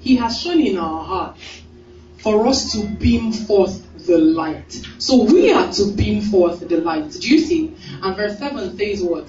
[0.00, 1.62] He has shown in our hearts
[2.18, 4.72] for us to beam forth the light.
[4.98, 7.10] So we are to beam forth the light.
[7.10, 7.76] Do you see?
[8.02, 9.28] And verse 7 says what?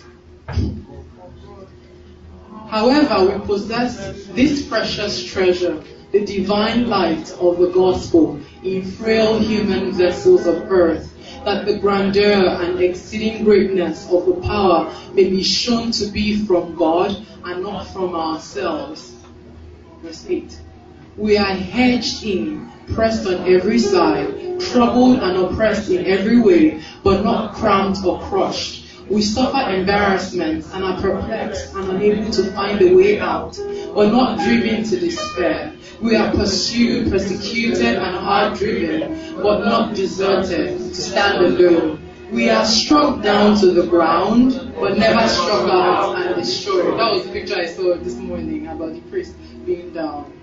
[2.68, 9.94] However, we possess this precious treasure, the divine light of the gospel, in frail human
[9.94, 11.14] vessels of earth,
[11.46, 16.76] that the grandeur and exceeding greatness of the power may be shown to be from
[16.76, 19.14] God and not from ourselves.
[20.02, 20.60] Verse 8.
[21.16, 27.24] We are hedged in, pressed on every side, troubled and oppressed in every way, but
[27.24, 28.77] not cramped or crushed.
[29.10, 33.58] We suffer embarrassment and are perplexed and unable to find a way out,
[33.96, 35.74] but not driven to despair.
[36.02, 42.04] We are pursued, persecuted, and hard driven, but not deserted to stand alone.
[42.32, 47.00] We are struck down to the ground, but never struck out and destroyed.
[47.00, 49.36] That was the picture I saw this morning about the priest
[49.66, 50.34] being down.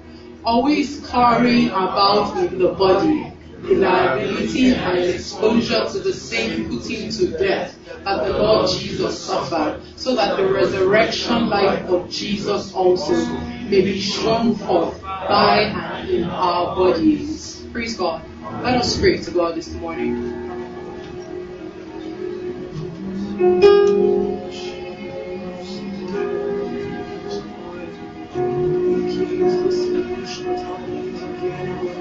[0.42, 3.34] Always carrying about the body
[3.66, 9.80] the liability and exposure to the same putting to death that the Lord Jesus suffered,
[9.96, 16.24] so that the resurrection life of Jesus also may be shown forth by and in
[16.24, 17.64] our bodies.
[17.72, 18.22] Praise God.
[18.62, 20.42] Let us pray to God this morning.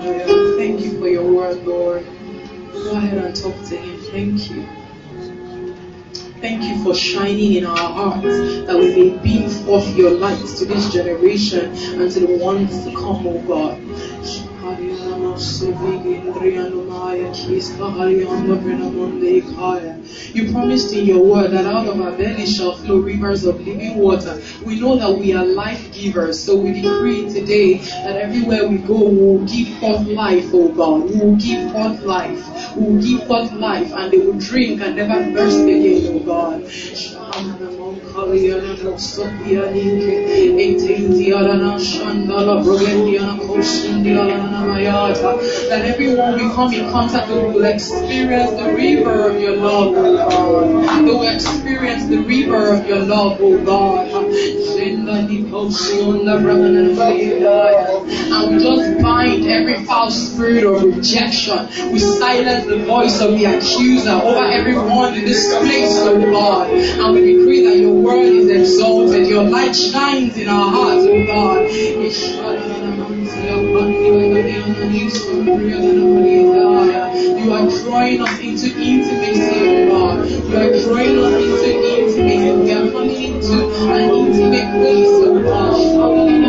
[0.03, 2.05] Thank you for your word, Lord.
[2.71, 3.99] Go ahead and talk to Him.
[4.11, 4.65] Thank you.
[6.39, 8.23] Thank you for shining in our hearts
[8.65, 11.65] that we may beam forth your light to this generation
[11.99, 13.77] and to the ones to come, oh God.
[20.33, 23.97] You promised in your word that out of our belly shall flow rivers of living
[23.97, 24.39] water.
[24.63, 29.09] We know that we are life givers, so we decree today that everywhere we go,
[29.09, 31.09] we will give forth life, oh God.
[31.09, 32.75] We will give forth life.
[32.75, 37.72] We will give forth life, and they will drink and never thirst again, oh God.
[45.69, 50.15] That everyone we come in contact with will experience the river of your love, oh
[50.29, 51.07] God.
[51.07, 54.22] They will experience the river of your love, oh God.
[58.33, 61.67] And we just bind every foul spirit of rejection.
[61.91, 66.69] We silence the voice of the accuser over everyone in this place, oh God.
[66.71, 69.27] And we decree that your word is exalted.
[69.27, 71.69] Your light shines in our hearts, oh God.
[77.43, 80.29] You are drawing us into intimacy, oh God.
[80.39, 81.92] You are drawing us into intimacy.
[83.45, 86.42] Are coming into an intimate place,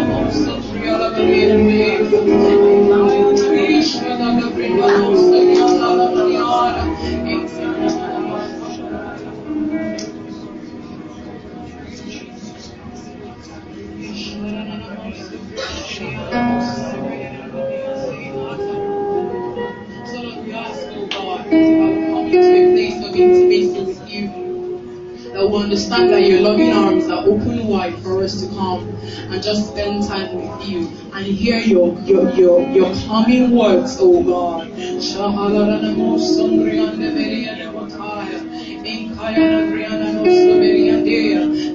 [25.65, 28.87] understand that your loving arms are open wide for us to come
[29.31, 34.23] and just spend time with you and hear your your your, your calming words, oh
[34.23, 34.71] God.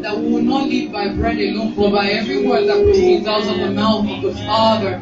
[0.01, 3.41] That we will not live by bread alone, but by every word that proceeds out
[3.41, 5.01] of the mouth of the Father.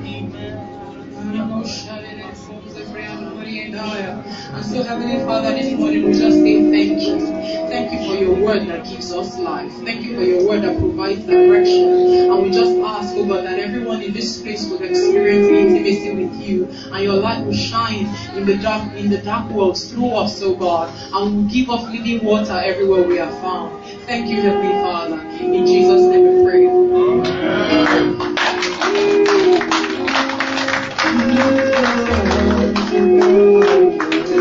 [4.53, 7.19] And so, Heavenly Father, this morning we just say thank you.
[7.67, 9.71] Thank you for your word that gives us life.
[9.83, 12.31] Thank you for your word that provides direction.
[12.31, 16.33] And we just ask, oh God, that everyone in this place will experience intimacy with
[16.41, 20.41] you, and your light will shine in the dark in the dark world through us,
[20.41, 23.83] oh God, and will give us living water everywhere we are found.
[24.05, 25.19] Thank you, Heavenly Father.
[25.39, 26.67] In Jesus' name we pray.